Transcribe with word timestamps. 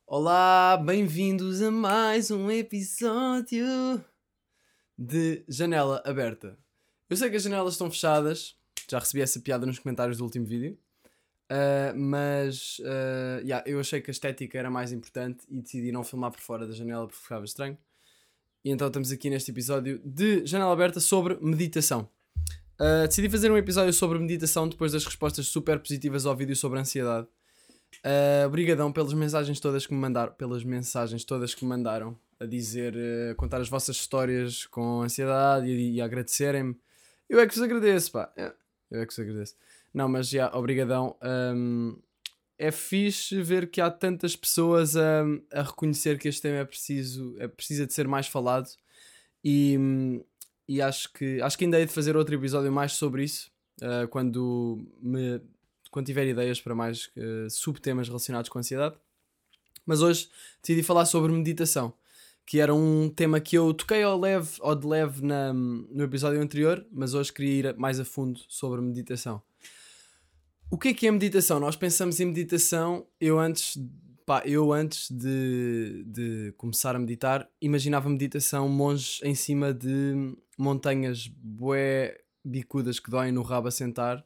Olá, 0.08 0.78
bem-vindos 0.78 1.62
a 1.62 1.70
mais 1.70 2.32
um 2.32 2.50
episódio 2.50 4.02
de 4.98 5.44
Janela 5.50 6.02
Aberta. 6.06 6.58
Eu 7.10 7.18
sei 7.18 7.30
que 7.30 7.36
as 7.36 7.44
janelas 7.44 7.74
estão 7.74 7.92
fechadas, 7.92 8.56
já 8.90 9.00
recebi 9.00 9.22
essa 9.22 9.42
piada 9.42 9.66
nos 9.66 9.80
comentários 9.80 10.18
do 10.20 10.24
último 10.24 10.46
vídeo, 10.46 10.80
uh, 11.52 11.98
mas 11.98 12.80
uh, 12.80 13.44
yeah, 13.44 13.64
eu 13.68 13.80
achei 13.80 14.00
que 14.00 14.10
a 14.10 14.14
estética 14.14 14.58
era 14.58 14.72
mais 14.72 14.92
importante 14.92 15.44
e 15.50 15.62
decidi 15.62 15.92
não 15.92 16.04
filmar 16.04 16.32
por 16.32 16.40
fora 16.40 16.66
da 16.66 16.74
janela 16.74 17.06
porque 17.08 17.22
ficava 17.22 17.44
estranho. 17.44 17.78
E 18.64 18.70
então 18.70 18.88
estamos 18.88 19.12
aqui 19.12 19.30
neste 19.30 19.52
episódio 19.52 20.00
de 20.06 20.46
Janela 20.46 20.72
Aberta 20.72 21.00
sobre 21.00 21.38
meditação. 21.42 22.08
Uh, 22.80 23.08
decidi 23.08 23.30
fazer 23.30 23.52
um 23.52 23.58
episódio 23.58 23.94
sobre 23.94 24.18
meditação 24.18 24.68
depois 24.68 24.92
das 24.92 25.06
respostas 25.06 25.48
super 25.48 25.80
positivas 25.80 26.26
ao 26.26 26.36
vídeo 26.36 26.56
sobre 26.56 26.80
ansiedade. 26.80 27.28
Uh, 28.00 28.92
pelas 28.94 29.14
mensagens 29.14 29.60
todas 29.60 29.86
que 29.86 29.94
me 29.94 30.00
mandaram, 30.00 30.34
pelas 30.34 30.64
mensagens 30.64 31.24
todas 31.26 31.54
que 31.54 31.64
me 31.64 31.70
mandaram 31.70 32.18
a 32.40 32.46
dizer, 32.46 32.96
uh, 32.96 33.36
contar 33.36 33.62
as 33.62 33.70
vossas 33.70 33.98
histórias 33.98 34.66
com 34.66 35.02
ansiedade 35.02 35.68
e, 35.68 35.96
e 35.96 36.02
agradecerem-me. 36.02 36.76
Eu 37.30 37.40
é 37.40 37.48
que 37.48 37.54
vos 37.54 37.64
agradeço, 37.64 38.12
pá. 38.12 38.32
É, 38.36 38.52
eu 38.90 39.02
é 39.02 39.06
que 39.06 39.14
vos 39.14 39.20
agradeço. 39.20 39.56
Não, 39.94 40.08
mas 40.08 40.30
já, 40.30 40.50
obrigadão. 40.56 41.16
Um, 41.22 41.98
é 42.58 42.72
fixe 42.72 43.42
ver 43.42 43.72
que 43.72 43.82
há 43.82 43.90
tantas 43.90 44.36
pessoas 44.36 44.96
a, 44.96 45.24
a 45.52 45.64
reconhecer 45.64 46.20
que 46.20 46.28
este 46.28 46.44
tema 46.44 46.58
é 46.58 46.66
preciso, 46.66 47.36
é 47.40 47.48
precisa 47.48 47.88
de 47.88 47.94
ser 47.94 48.08
mais 48.08 48.28
falado 48.28 48.70
e, 49.44 50.24
e 50.68 50.80
acho 50.80 51.12
que 51.12 51.42
acho 51.42 51.58
que 51.58 51.66
ainda 51.66 51.80
hei 51.80 51.88
de 51.88 51.92
fazer 51.92 52.16
outro 52.16 52.36
episódio 52.36 52.72
mais 52.72 52.94
sobre 52.94 53.24
isso 53.24 53.52
uh, 53.82 54.08
quando 54.10 54.86
me 55.02 55.42
quando 55.90 56.06
tiver 56.06 56.28
ideias 56.28 56.62
para 56.62 56.76
mais 56.76 57.10
uh, 57.18 57.50
subtemas 57.50 58.08
relacionados 58.08 58.48
com 58.48 58.60
ansiedade. 58.60 58.96
Mas 59.84 60.02
hoje 60.04 60.30
decidi 60.62 60.84
falar 60.84 61.06
sobre 61.06 61.32
meditação, 61.32 61.92
que 62.46 62.60
era 62.60 62.74
um 62.74 63.10
tema 63.10 63.42
que 63.42 63.58
eu 63.58 63.74
toquei 63.74 64.04
ao 64.04 64.18
leve, 64.18 64.52
ou 64.60 64.76
de 64.76 64.88
leve 64.88 65.26
na, 65.26 65.52
no 65.52 66.04
episódio 66.04 66.40
anterior, 66.40 66.86
mas 66.92 67.14
hoje 67.14 67.34
queria 67.34 67.72
ir 67.72 67.78
mais 67.78 68.00
a 68.00 68.06
fundo 68.06 68.40
sobre 68.48 68.80
meditação. 68.80 69.42
O 70.72 70.78
que 70.78 70.88
é 70.88 70.94
que 70.94 71.06
é 71.06 71.12
meditação? 71.12 71.60
Nós 71.60 71.76
pensamos 71.76 72.18
em 72.22 72.26
meditação, 72.26 73.06
eu 73.20 73.38
antes, 73.38 73.78
pá, 74.26 74.42
eu 74.46 74.72
antes 74.72 75.12
de, 75.12 76.02
de 76.08 76.54
começar 76.58 76.96
a 76.96 77.00
meditar, 77.00 77.46
imaginava 77.62 78.08
meditação 78.08 78.70
monges 78.70 79.20
em 79.22 79.36
cima 79.36 79.74
de 79.74 80.34
montanhas 80.58 81.28
bué 81.28 82.18
bicudas 82.44 83.02
que 83.02 83.12
doem 83.12 83.34
no 83.34 83.42
rabo 83.42 83.68
a 83.68 83.72
sentar, 83.72 84.26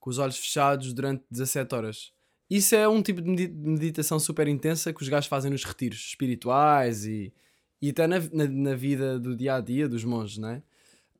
com 0.00 0.08
os 0.08 0.16
olhos 0.16 0.38
fechados 0.38 0.94
durante 0.94 1.24
17 1.30 1.74
horas. 1.74 2.12
Isso 2.48 2.74
é 2.74 2.88
um 2.88 3.02
tipo 3.02 3.20
de 3.20 3.48
meditação 3.48 4.18
super 4.18 4.48
intensa 4.48 4.94
que 4.94 5.02
os 5.02 5.08
gajos 5.10 5.28
fazem 5.28 5.50
nos 5.50 5.62
retiros 5.62 5.98
espirituais 5.98 7.04
e, 7.04 7.34
e 7.82 7.90
até 7.90 8.06
na, 8.06 8.18
na, 8.32 8.46
na 8.48 8.74
vida 8.74 9.20
do 9.20 9.36
dia 9.36 9.56
a 9.56 9.60
dia 9.60 9.86
dos 9.86 10.04
monges, 10.04 10.38
não 10.38 10.48
é? 10.48 10.62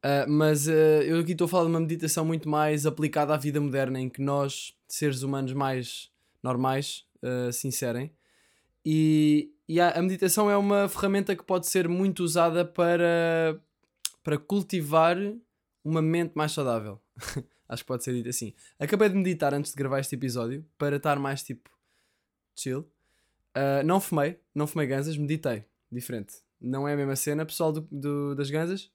Uh, 0.05 0.29
mas 0.29 0.67
uh, 0.67 0.73
eu 1.05 1.21
aqui 1.21 1.31
estou 1.31 1.45
a 1.45 1.49
falar 1.49 1.65
de 1.65 1.71
uma 1.71 1.79
meditação 1.79 2.25
muito 2.25 2.49
mais 2.49 2.87
aplicada 2.87 3.33
à 3.35 3.37
vida 3.37 3.61
moderna, 3.61 4.01
em 4.01 4.09
que 4.09 4.21
nós, 4.21 4.77
seres 4.89 5.23
humanos 5.23 5.53
mais 5.53 6.11
normais, 6.43 7.07
uh, 7.23 7.53
se 7.53 7.69
inserem. 7.69 8.13
E, 8.85 9.53
e 9.69 9.81
a, 9.81 9.91
a, 9.91 10.03
meditação 10.03 10.51
é 10.51 10.57
uma 10.57 10.89
ferramenta 10.89 11.37
que 11.37 11.45
pode 11.45 11.69
ser 11.69 11.89
muito 11.89 12.25
usada 12.25 12.65
para, 12.65 13.61
para 14.25 14.37
cultivar 14.37 15.17
uma 15.85 16.03
mente 16.03 16.33
mais 16.35 16.51
saudável. 16.51 17.01
Acho 17.69 17.85
que 17.85 17.89
pode 17.89 18.03
ser 18.03 18.13
dito 18.13 18.29
assim. 18.29 18.53
Acabei 18.81 19.09
de 19.09 19.15
meditar 19.15 19.55
antes 19.55 19.71
de 19.71 19.77
gravar 19.77 20.01
este 20.01 20.17
episódio 20.17 20.67
para 20.77 20.97
estar 20.97 21.17
mais 21.21 21.45
tipo 21.45 21.71
chill. 22.57 22.81
Uh, 23.57 23.85
não 23.85 24.01
fumei, 24.01 24.41
não 24.53 24.67
fumei 24.67 24.89
ganzas, 24.89 25.17
meditei. 25.17 25.65
Diferente. 25.93 26.35
Não 26.61 26.89
é 26.89 26.95
a 26.95 26.97
mesma 26.97 27.15
cena, 27.15 27.47
pessoal 27.47 27.71
do, 27.71 27.83
do 27.91 28.35
das 28.35 28.51
ganzas 28.51 28.91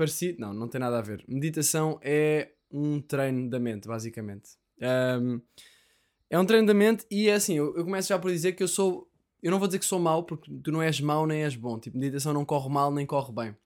parecido. 0.00 0.40
Não, 0.40 0.54
não 0.54 0.66
tem 0.66 0.80
nada 0.80 0.98
a 0.98 1.02
ver. 1.02 1.22
Meditação 1.28 2.00
é 2.02 2.52
um 2.72 3.02
treino 3.02 3.50
da 3.50 3.60
mente, 3.60 3.86
basicamente. 3.86 4.52
Um, 4.80 5.42
é 6.30 6.38
um 6.38 6.46
treino 6.46 6.66
da 6.66 6.72
mente 6.72 7.04
e 7.10 7.28
é 7.28 7.34
assim, 7.34 7.58
eu, 7.58 7.76
eu, 7.76 7.84
começo 7.84 8.08
já 8.08 8.18
por 8.18 8.30
dizer 8.30 8.52
que 8.52 8.62
eu 8.62 8.68
sou. 8.68 9.06
Eu 9.42 9.50
não 9.50 9.58
vou 9.58 9.68
dizer 9.68 9.78
que 9.78 9.84
sou 9.84 9.98
mau, 9.98 10.22
porque 10.24 10.50
tu 10.62 10.72
não 10.72 10.80
és 10.80 11.00
mau 11.00 11.26
nem 11.26 11.44
és 11.44 11.54
bom. 11.54 11.78
Tipo, 11.78 11.98
meditação 11.98 12.32
não 12.32 12.46
corre 12.46 12.70
mal 12.70 12.90
nem 12.90 13.04
corre 13.04 13.30
bem. 13.30 13.56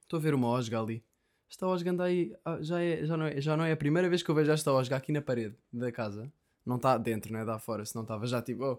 Estou 0.00 0.18
a 0.18 0.20
ver 0.20 0.34
uma 0.34 0.48
osga 0.48 0.80
ali. 0.80 1.04
Esta 1.48 1.66
osga 1.66 1.90
anda 1.92 2.04
aí. 2.04 2.34
Ah, 2.44 2.58
já, 2.60 2.80
é, 2.80 3.06
já, 3.06 3.16
não 3.16 3.26
é, 3.26 3.40
já 3.40 3.56
não 3.56 3.64
é 3.64 3.72
a 3.72 3.76
primeira 3.76 4.08
vez 4.08 4.22
que 4.22 4.30
eu 4.30 4.34
vejo 4.34 4.50
esta 4.50 4.72
osga 4.72 4.96
aqui 4.96 5.12
na 5.12 5.22
parede 5.22 5.54
da 5.72 5.92
casa. 5.92 6.32
Não 6.66 6.76
está 6.76 6.98
dentro, 6.98 7.32
não 7.32 7.38
é? 7.38 7.44
Dá 7.44 7.58
fora, 7.58 7.84
senão 7.84 8.02
estava 8.02 8.26
já 8.26 8.42
tipo. 8.42 8.64
Oh. 8.64 8.78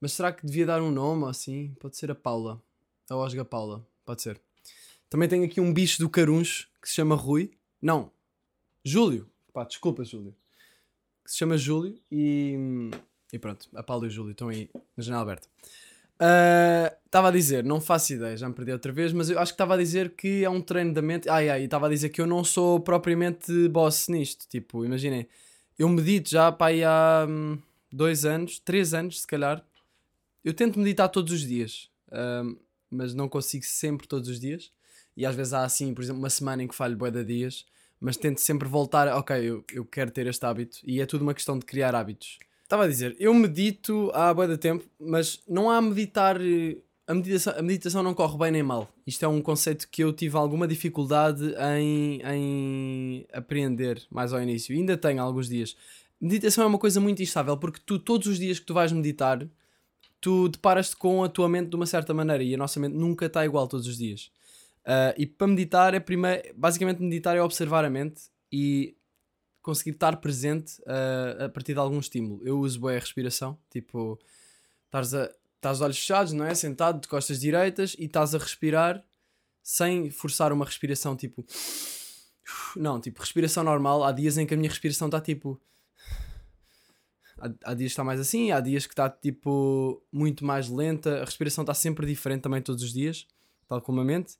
Mas 0.00 0.12
será 0.12 0.32
que 0.32 0.46
devia 0.46 0.66
dar 0.66 0.80
um 0.80 0.92
nome 0.92 1.24
assim? 1.24 1.74
Pode 1.80 1.96
ser 1.96 2.10
a 2.10 2.14
Paula. 2.14 2.62
A 3.10 3.16
osga 3.16 3.44
Paula. 3.44 3.84
Pode 4.04 4.22
ser. 4.22 4.40
Também 5.10 5.28
tenho 5.28 5.44
aqui 5.44 5.60
um 5.60 5.72
bicho 5.72 5.98
do 5.98 6.08
Caruncho 6.08 6.68
que 6.82 6.88
se 6.88 6.96
chama 6.96 7.14
Rui. 7.14 7.50
Não, 7.80 8.10
Júlio. 8.84 9.28
Pá, 9.52 9.64
desculpa, 9.64 10.04
Júlio. 10.04 10.34
Que 11.24 11.30
se 11.30 11.38
chama 11.38 11.56
Júlio 11.56 11.98
e. 12.10 12.90
E 13.32 13.38
pronto, 13.38 13.68
a 13.74 13.82
Paulo 13.82 14.06
e 14.06 14.08
o 14.08 14.10
Júlio 14.10 14.32
estão 14.32 14.48
aí 14.48 14.70
na 14.96 15.02
janela 15.02 15.22
aberta. 15.22 15.46
Estava 17.04 17.26
uh, 17.26 17.30
a 17.30 17.30
dizer, 17.30 17.62
não 17.62 17.80
faço 17.80 18.14
ideia, 18.14 18.36
já 18.36 18.48
me 18.48 18.54
perdi 18.54 18.72
outra 18.72 18.90
vez, 18.90 19.12
mas 19.12 19.28
eu 19.28 19.38
acho 19.38 19.52
que 19.52 19.54
estava 19.54 19.74
a 19.74 19.76
dizer 19.76 20.14
que 20.16 20.42
é 20.42 20.50
um 20.50 20.60
treino 20.60 20.94
da 20.94 21.02
mente. 21.02 21.28
Ai 21.28 21.48
ai, 21.48 21.64
estava 21.64 21.86
a 21.86 21.90
dizer 21.90 22.08
que 22.08 22.20
eu 22.20 22.26
não 22.26 22.42
sou 22.42 22.80
propriamente 22.80 23.68
boss 23.68 24.08
nisto. 24.08 24.48
Tipo, 24.48 24.84
imaginem, 24.84 25.28
eu 25.78 25.88
medito 25.88 26.30
já 26.30 26.50
para 26.50 26.68
aí 26.68 26.82
há 26.82 27.26
hum, 27.28 27.58
dois 27.92 28.24
anos, 28.24 28.58
três 28.58 28.94
anos 28.94 29.20
se 29.20 29.26
calhar. 29.26 29.64
Eu 30.44 30.54
tento 30.54 30.78
meditar 30.78 31.08
todos 31.08 31.32
os 31.32 31.46
dias, 31.46 31.90
uh, 32.08 32.58
mas 32.90 33.12
não 33.14 33.28
consigo 33.28 33.64
sempre 33.64 34.06
todos 34.06 34.28
os 34.28 34.40
dias 34.40 34.72
e 35.18 35.26
às 35.26 35.34
vezes 35.34 35.52
há 35.52 35.64
assim, 35.64 35.92
por 35.92 36.04
exemplo, 36.04 36.20
uma 36.20 36.30
semana 36.30 36.62
em 36.62 36.68
que 36.68 36.74
falho 36.76 36.96
bué 36.96 37.10
de 37.10 37.24
dias, 37.24 37.66
mas 38.00 38.16
tento 38.16 38.38
sempre 38.38 38.68
voltar, 38.68 39.08
ok, 39.08 39.36
eu, 39.36 39.64
eu 39.74 39.84
quero 39.84 40.12
ter 40.12 40.28
este 40.28 40.46
hábito 40.46 40.78
e 40.84 41.00
é 41.00 41.06
tudo 41.06 41.22
uma 41.22 41.34
questão 41.34 41.58
de 41.58 41.66
criar 41.66 41.92
hábitos. 41.92 42.38
Estava 42.62 42.84
a 42.84 42.86
dizer, 42.86 43.16
eu 43.18 43.34
medito 43.34 44.12
há 44.14 44.32
bué 44.32 44.46
de 44.46 44.56
tempo, 44.56 44.84
mas 44.96 45.42
não 45.48 45.68
há 45.68 45.82
meditar, 45.82 46.38
a 47.04 47.14
meditação, 47.14 47.52
a 47.58 47.62
meditação 47.62 48.02
não 48.04 48.14
corre 48.14 48.38
bem 48.38 48.52
nem 48.52 48.62
mal. 48.62 48.88
Isto 49.04 49.24
é 49.24 49.28
um 49.28 49.42
conceito 49.42 49.88
que 49.90 50.04
eu 50.04 50.12
tive 50.12 50.36
alguma 50.36 50.68
dificuldade 50.68 51.52
em, 51.76 52.22
em 52.22 53.26
apreender 53.32 54.00
mais 54.12 54.32
ao 54.32 54.40
início, 54.40 54.76
ainda 54.76 54.96
tenho 54.96 55.20
alguns 55.20 55.48
dias. 55.48 55.76
Meditação 56.20 56.62
é 56.62 56.66
uma 56.68 56.78
coisa 56.78 57.00
muito 57.00 57.20
instável, 57.20 57.56
porque 57.56 57.80
tu, 57.84 57.98
todos 57.98 58.28
os 58.28 58.38
dias 58.38 58.60
que 58.60 58.66
tu 58.66 58.72
vais 58.72 58.92
meditar, 58.92 59.44
tu 60.20 60.48
deparas-te 60.48 60.94
com 60.94 61.24
a 61.24 61.28
tua 61.28 61.48
mente 61.48 61.70
de 61.70 61.74
uma 61.74 61.86
certa 61.86 62.14
maneira, 62.14 62.44
e 62.44 62.54
a 62.54 62.56
nossa 62.56 62.78
mente 62.78 62.94
nunca 62.94 63.26
está 63.26 63.44
igual 63.44 63.66
todos 63.66 63.88
os 63.88 63.98
dias. 63.98 64.30
Uh, 64.88 65.12
e 65.18 65.26
para 65.26 65.46
meditar 65.46 65.92
é 65.92 66.00
primeiro, 66.00 66.42
basicamente 66.56 67.02
meditar 67.02 67.36
é 67.36 67.42
observar 67.42 67.84
a 67.84 67.90
mente 67.90 68.22
e 68.50 68.96
conseguir 69.60 69.90
estar 69.90 70.16
presente 70.16 70.80
uh, 70.80 71.44
a 71.44 71.48
partir 71.50 71.74
de 71.74 71.78
algum 71.78 71.98
estímulo. 71.98 72.40
Eu 72.42 72.58
uso 72.58 72.80
bem 72.80 72.96
a 72.96 72.98
respiração, 72.98 73.58
tipo, 73.68 74.18
estás 74.86 75.12
a 75.12 75.30
estás 75.58 75.80
olhos 75.80 75.98
fechados, 75.98 76.32
não 76.32 76.44
é? 76.44 76.54
Sentado 76.54 77.00
de 77.00 77.08
costas 77.08 77.40
direitas 77.40 77.94
e 77.98 78.04
estás 78.04 78.34
a 78.34 78.38
respirar 78.38 79.04
sem 79.62 80.10
forçar 80.10 80.52
uma 80.52 80.64
respiração 80.64 81.14
tipo. 81.16 81.44
Não, 82.74 82.98
tipo, 83.00 83.20
respiração 83.20 83.62
normal. 83.62 84.02
Há 84.04 84.12
dias 84.12 84.38
em 84.38 84.46
que 84.46 84.54
a 84.54 84.56
minha 84.56 84.70
respiração 84.70 85.08
está 85.08 85.20
tipo. 85.20 85.60
Há, 87.38 87.70
há 87.70 87.74
dias 87.74 87.90
que 87.90 87.92
está 87.92 88.04
mais 88.04 88.20
assim, 88.20 88.50
há 88.50 88.60
dias 88.60 88.86
que 88.86 88.92
está 88.92 89.10
tipo 89.10 90.02
muito 90.10 90.44
mais 90.44 90.68
lenta. 90.68 91.20
A 91.20 91.24
respiração 91.24 91.62
está 91.62 91.74
sempre 91.74 92.06
diferente 92.06 92.42
também 92.42 92.62
todos 92.62 92.82
os 92.82 92.92
dias, 92.92 93.26
tal 93.66 93.82
como 93.82 94.00
a 94.00 94.04
mente. 94.04 94.38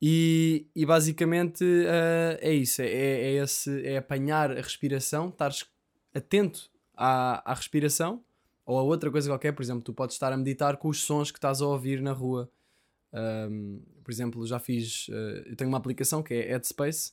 E, 0.00 0.66
e 0.74 0.86
basicamente 0.86 1.64
uh, 1.64 2.38
é 2.40 2.52
isso: 2.52 2.80
é, 2.82 2.86
é, 2.86 3.32
esse, 3.34 3.84
é 3.84 3.96
apanhar 3.96 4.50
a 4.50 4.60
respiração, 4.60 5.28
estares 5.28 5.66
atento 6.14 6.70
à, 6.96 7.50
à 7.50 7.54
respiração 7.54 8.22
ou 8.64 8.78
a 8.78 8.82
outra 8.82 9.10
coisa 9.10 9.28
qualquer. 9.30 9.52
Por 9.52 9.62
exemplo, 9.62 9.82
tu 9.82 9.92
podes 9.92 10.14
estar 10.14 10.32
a 10.32 10.36
meditar 10.36 10.76
com 10.76 10.88
os 10.88 11.02
sons 11.02 11.30
que 11.30 11.38
estás 11.38 11.60
a 11.60 11.66
ouvir 11.66 12.00
na 12.00 12.12
rua. 12.12 12.50
Um, 13.12 13.80
por 14.04 14.10
exemplo, 14.10 14.46
já 14.46 14.58
fiz. 14.58 15.08
Uh, 15.08 15.42
eu 15.46 15.56
tenho 15.56 15.68
uma 15.68 15.78
aplicação 15.78 16.22
que 16.22 16.34
é 16.34 16.52
Headspace, 16.52 17.12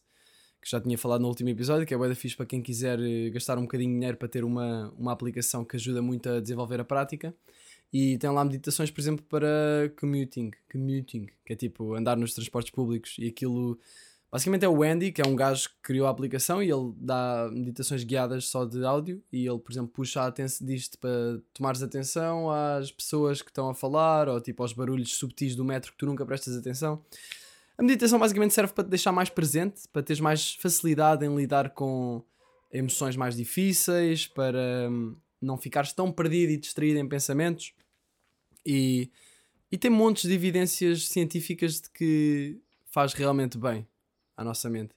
que 0.61 0.69
já 0.69 0.79
tinha 0.79 0.97
falado 0.97 1.21
no 1.21 1.27
último 1.27 1.49
episódio, 1.49 1.87
que 1.87 1.93
é 1.93 1.97
o 1.97 2.15
fixe 2.15 2.35
para 2.35 2.45
quem 2.45 2.61
quiser 2.61 2.99
eh, 2.99 3.29
gastar 3.29 3.57
um 3.57 3.61
bocadinho 3.61 3.91
de 3.91 3.95
dinheiro 3.97 4.17
para 4.17 4.27
ter 4.27 4.43
uma, 4.43 4.91
uma 4.97 5.11
aplicação 5.11 5.63
que 5.63 5.75
ajuda 5.75 6.01
muito 6.01 6.27
a 6.27 6.39
desenvolver 6.39 6.79
a 6.79 6.83
prática. 6.83 7.35
E 7.97 8.17
tem 8.17 8.29
lá 8.29 8.43
meditações, 8.43 8.91
por 8.91 8.99
exemplo, 8.99 9.23
para 9.23 9.89
commuting, 9.97 10.51
commuting, 10.69 11.27
que 11.45 11.53
é 11.53 11.55
tipo 11.55 11.95
andar 11.95 12.17
nos 12.17 12.33
transportes 12.33 12.69
públicos 12.69 13.15
e 13.17 13.29
aquilo 13.29 13.79
Basicamente 14.29 14.65
é 14.65 14.67
o 14.67 14.83
Andy, 14.83 15.13
que 15.13 15.21
é 15.21 15.25
um 15.25 15.33
gajo 15.33 15.69
que 15.69 15.75
criou 15.81 16.05
a 16.05 16.09
aplicação 16.09 16.61
e 16.61 16.69
ele 16.69 16.91
dá 16.97 17.49
meditações 17.53 18.03
guiadas 18.03 18.49
só 18.49 18.65
de 18.65 18.83
áudio 18.83 19.23
e 19.31 19.47
ele, 19.47 19.59
por 19.59 19.71
exemplo, 19.71 19.87
puxa 19.93 20.23
a 20.23 20.27
atenção 20.27 20.67
disto 20.67 20.99
para 20.99 21.39
tomares 21.53 21.81
atenção 21.81 22.51
às 22.51 22.91
pessoas 22.91 23.41
que 23.41 23.49
estão 23.49 23.69
a 23.69 23.73
falar 23.73 24.27
ou 24.27 24.41
tipo 24.41 24.61
aos 24.61 24.73
barulhos 24.73 25.15
subtis 25.15 25.55
do 25.55 25.63
metro 25.63 25.93
que 25.93 25.97
tu 25.97 26.05
nunca 26.05 26.25
prestas 26.25 26.57
atenção. 26.57 27.01
A 27.77 27.81
meditação 27.81 28.19
basicamente 28.19 28.53
serve 28.53 28.73
para 28.73 28.83
te 28.83 28.89
deixar 28.89 29.13
mais 29.13 29.29
presente, 29.29 29.83
para 29.87 30.03
teres 30.03 30.19
mais 30.19 30.55
facilidade 30.55 31.25
em 31.25 31.33
lidar 31.33 31.69
com 31.69 32.21
emoções 32.73 33.15
mais 33.15 33.37
difíceis, 33.37 34.27
para 34.27 34.89
hum, 34.91 35.15
não 35.41 35.57
ficares 35.57 35.93
tão 35.93 36.11
perdido 36.11 36.51
e 36.51 36.57
distraído 36.57 36.99
em 36.99 37.07
pensamentos. 37.07 37.73
E, 38.65 39.11
e 39.71 39.77
tem 39.77 39.91
montes 39.91 40.27
de 40.27 40.33
evidências 40.33 41.07
científicas 41.07 41.81
de 41.81 41.89
que 41.89 42.59
faz 42.85 43.13
realmente 43.13 43.57
bem 43.57 43.87
à 44.35 44.43
nossa 44.43 44.69
mente. 44.69 44.93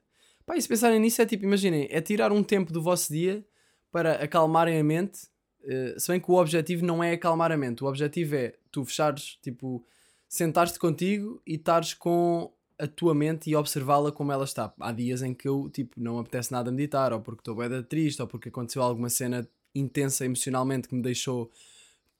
Pá, 0.47 0.57
e 0.57 0.63
se 0.63 0.69
pensarem 0.69 0.99
nisso, 0.99 1.21
é 1.21 1.27
tipo, 1.27 1.45
imaginem, 1.45 1.89
é 1.91 2.01
tirar 2.01 2.33
um 2.33 2.43
tempo 2.43 2.73
do 2.73 2.81
vosso 2.81 3.13
dia 3.13 3.45
para 3.91 4.23
acalmarem 4.23 4.81
a 4.81 4.85
mente, 4.85 5.27
uh, 5.65 6.01
se 6.01 6.09
bem 6.09 6.21
que 6.21 6.31
o 6.31 6.35
objetivo 6.35 6.85
não 6.85 7.03
é 7.03 7.13
acalmar 7.13 7.53
a 7.53 7.57
mente, 7.57 7.85
o 7.85 7.87
objetivo 7.87 8.35
é 8.35 8.55
tu 8.71 8.85
fechares, 8.85 9.39
tipo, 9.43 9.85
sentares-te 10.29 10.79
contigo 10.79 11.43
e 11.47 11.55
estares 11.55 11.95
com 11.95 12.53
a 12.79 12.87
tua 12.87 13.15
mente 13.15 13.51
e 13.51 13.57
observá-la 13.57 14.13
como 14.13 14.31
ela 14.31 14.45
está. 14.45 14.73
Há 14.81 14.93
dias 14.93 15.23
em 15.23 15.35
que 15.35 15.49
eu, 15.49 15.69
tipo, 15.69 16.01
não 16.01 16.19
apetece 16.19 16.53
nada 16.53 16.71
meditar, 16.71 17.13
ou 17.13 17.21
porque 17.21 17.41
estou 17.41 17.57
bem 17.57 17.83
triste, 17.83 18.23
ou 18.23 18.29
porque 18.29 18.49
aconteceu 18.49 18.83
alguma 18.83 19.11
cena 19.11 19.49
intensa 19.75 20.25
emocionalmente 20.25 20.89
que 20.89 20.95
me 20.95 21.03
deixou, 21.03 21.51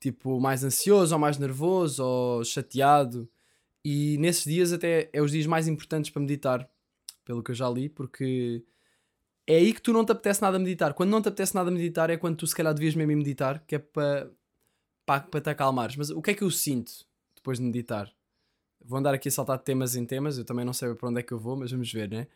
tipo, 0.01 0.41
mais 0.41 0.65
ansioso, 0.65 1.15
ou 1.15 1.21
mais 1.21 1.39
nervoso, 1.39 2.05
ou 2.05 2.45
chateado. 2.45 3.29
E 3.85 4.19
nesses 4.19 4.45
dias 4.45 4.73
até 4.73 5.09
é 5.13 5.23
os 5.23 5.31
dias 5.31 5.47
mais 5.47 5.69
importantes 5.69 6.11
para 6.11 6.21
meditar, 6.21 6.69
pelo 7.25 7.43
que 7.43 7.51
eu 7.51 7.55
já 7.55 7.69
li, 7.69 7.89
porque 7.89 8.65
é 9.47 9.57
aí 9.57 9.73
que 9.73 9.81
tu 9.81 9.93
não 9.93 10.05
te 10.05 10.13
apetece 10.13 10.43
nada 10.43 10.59
meditar. 10.59 10.93
Quando 10.95 11.11
não 11.11 11.23
te 11.23 11.29
apetece 11.29 11.55
nada 11.55 11.71
meditar 11.71 12.11
é 12.11 12.17
quando 12.17 12.37
tu 12.37 12.47
se 12.47 12.55
calhar 12.55 12.75
devias 12.75 12.95
mesmo 12.95 13.17
meditar, 13.17 13.65
que 13.67 13.77
é 13.77 13.79
para, 13.79 14.31
para, 15.07 15.21
para 15.21 15.41
te 15.41 15.51
acalmares. 15.51 15.97
Mas 15.97 16.11
o 16.11 16.21
que 16.21 16.33
é 16.33 16.35
que 16.35 16.43
eu 16.43 16.51
sinto 16.51 16.93
depois 17.35 17.59
de 17.59 17.65
meditar? 17.65 18.13
Vou 18.85 18.99
andar 18.99 19.15
aqui 19.15 19.29
a 19.29 19.33
saltar 19.33 19.59
de 19.59 19.65
temas 19.65 19.97
em 19.97 20.05
temas, 20.05 20.39
eu 20.39 20.45
também 20.45 20.65
não 20.65 20.73
sei 20.73 20.95
para 20.95 21.09
onde 21.09 21.21
é 21.21 21.23
que 21.23 21.33
eu 21.33 21.39
vou, 21.39 21.57
mas 21.57 21.71
vamos 21.71 21.91
ver, 21.93 22.09
né? 22.11 22.27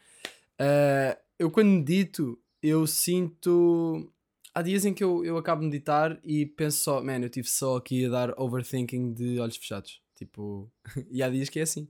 Uh, 0.60 1.20
eu 1.38 1.50
quando 1.50 1.68
medito, 1.68 2.38
eu 2.62 2.86
sinto. 2.86 4.10
Há 4.54 4.62
dias 4.62 4.84
em 4.84 4.92
que 4.92 5.02
eu, 5.02 5.24
eu 5.24 5.36
acabo 5.38 5.60
de 5.60 5.66
meditar 5.66 6.18
e 6.22 6.44
penso 6.44 6.82
só, 6.82 7.02
man, 7.02 7.18
eu 7.18 7.26
estive 7.26 7.48
só 7.48 7.76
aqui 7.76 8.06
a 8.06 8.10
dar 8.10 8.40
overthinking 8.40 9.12
de 9.12 9.38
olhos 9.38 9.56
fechados. 9.56 10.00
Tipo, 10.14 10.70
e 11.10 11.22
há 11.22 11.28
dias 11.30 11.48
que 11.48 11.58
é 11.58 11.62
assim. 11.62 11.88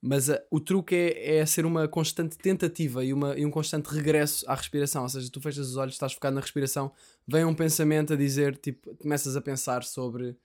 Mas 0.00 0.28
uh, 0.28 0.38
o 0.50 0.60
truque 0.60 0.94
é, 0.94 1.38
é 1.38 1.46
ser 1.46 1.64
uma 1.64 1.88
constante 1.88 2.36
tentativa 2.36 3.04
e, 3.04 3.12
uma, 3.12 3.36
e 3.36 3.46
um 3.46 3.50
constante 3.50 3.86
regresso 3.86 4.48
à 4.48 4.54
respiração. 4.54 5.02
Ou 5.02 5.08
seja, 5.08 5.30
tu 5.30 5.40
fechas 5.40 5.68
os 5.70 5.76
olhos, 5.76 5.94
estás 5.94 6.12
focado 6.12 6.34
na 6.34 6.40
respiração, 6.40 6.92
vem 7.26 7.44
um 7.44 7.54
pensamento 7.54 8.12
a 8.12 8.16
dizer, 8.16 8.56
tipo, 8.58 8.94
começas 8.96 9.36
a 9.36 9.40
pensar 9.40 9.82
sobre 9.82 10.36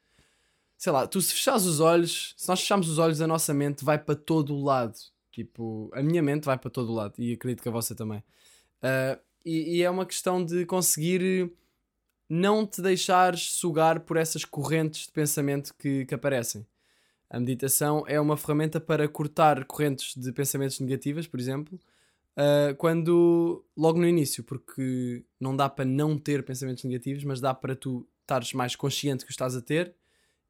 sei 0.81 0.91
lá, 0.91 1.05
tu 1.05 1.21
se 1.21 1.31
fechares 1.31 1.63
os 1.65 1.79
olhos, 1.79 2.33
se 2.35 2.47
nós 2.49 2.59
fecharmos 2.59 2.89
os 2.89 2.97
olhos, 2.97 3.21
a 3.21 3.27
nossa 3.27 3.53
mente 3.53 3.85
vai 3.85 3.99
para 3.99 4.15
todo 4.15 4.55
o 4.55 4.63
lado. 4.63 4.97
Tipo, 5.31 5.91
a 5.93 6.01
minha 6.01 6.23
mente 6.23 6.43
vai 6.43 6.57
para 6.57 6.71
todo 6.71 6.91
o 6.91 6.95
lado 6.95 7.13
e 7.19 7.33
acredito 7.33 7.61
que 7.61 7.69
a 7.69 7.71
vossa 7.71 7.93
também. 7.93 8.23
Uh, 8.81 9.21
e, 9.45 9.77
e, 9.77 9.83
é 9.83 9.89
uma 9.89 10.05
questão 10.05 10.43
de 10.43 10.65
conseguir 10.65 11.51
não 12.29 12.65
te 12.65 12.81
deixares 12.81 13.51
sugar 13.53 14.01
por 14.01 14.17
essas 14.17 14.45
correntes 14.45 15.07
de 15.07 15.11
pensamento 15.11 15.73
que, 15.77 16.05
que 16.05 16.15
aparecem. 16.15 16.65
A 17.29 17.39
meditação 17.39 18.03
é 18.07 18.19
uma 18.19 18.37
ferramenta 18.37 18.79
para 18.79 19.07
cortar 19.07 19.65
correntes 19.65 20.15
de 20.15 20.31
pensamentos 20.31 20.79
negativas, 20.79 21.27
por 21.27 21.39
exemplo, 21.39 21.79
uh, 22.37 22.75
quando 22.77 23.63
logo 23.75 23.99
no 23.99 24.07
início, 24.07 24.43
porque 24.43 25.23
não 25.39 25.55
dá 25.55 25.69
para 25.69 25.85
não 25.85 26.17
ter 26.17 26.43
pensamentos 26.43 26.83
negativos, 26.83 27.23
mas 27.23 27.39
dá 27.39 27.53
para 27.53 27.75
tu 27.75 28.07
estares 28.21 28.53
mais 28.53 28.75
consciente 28.75 29.25
que 29.25 29.31
o 29.31 29.33
estás 29.33 29.55
a 29.55 29.61
ter 29.61 29.93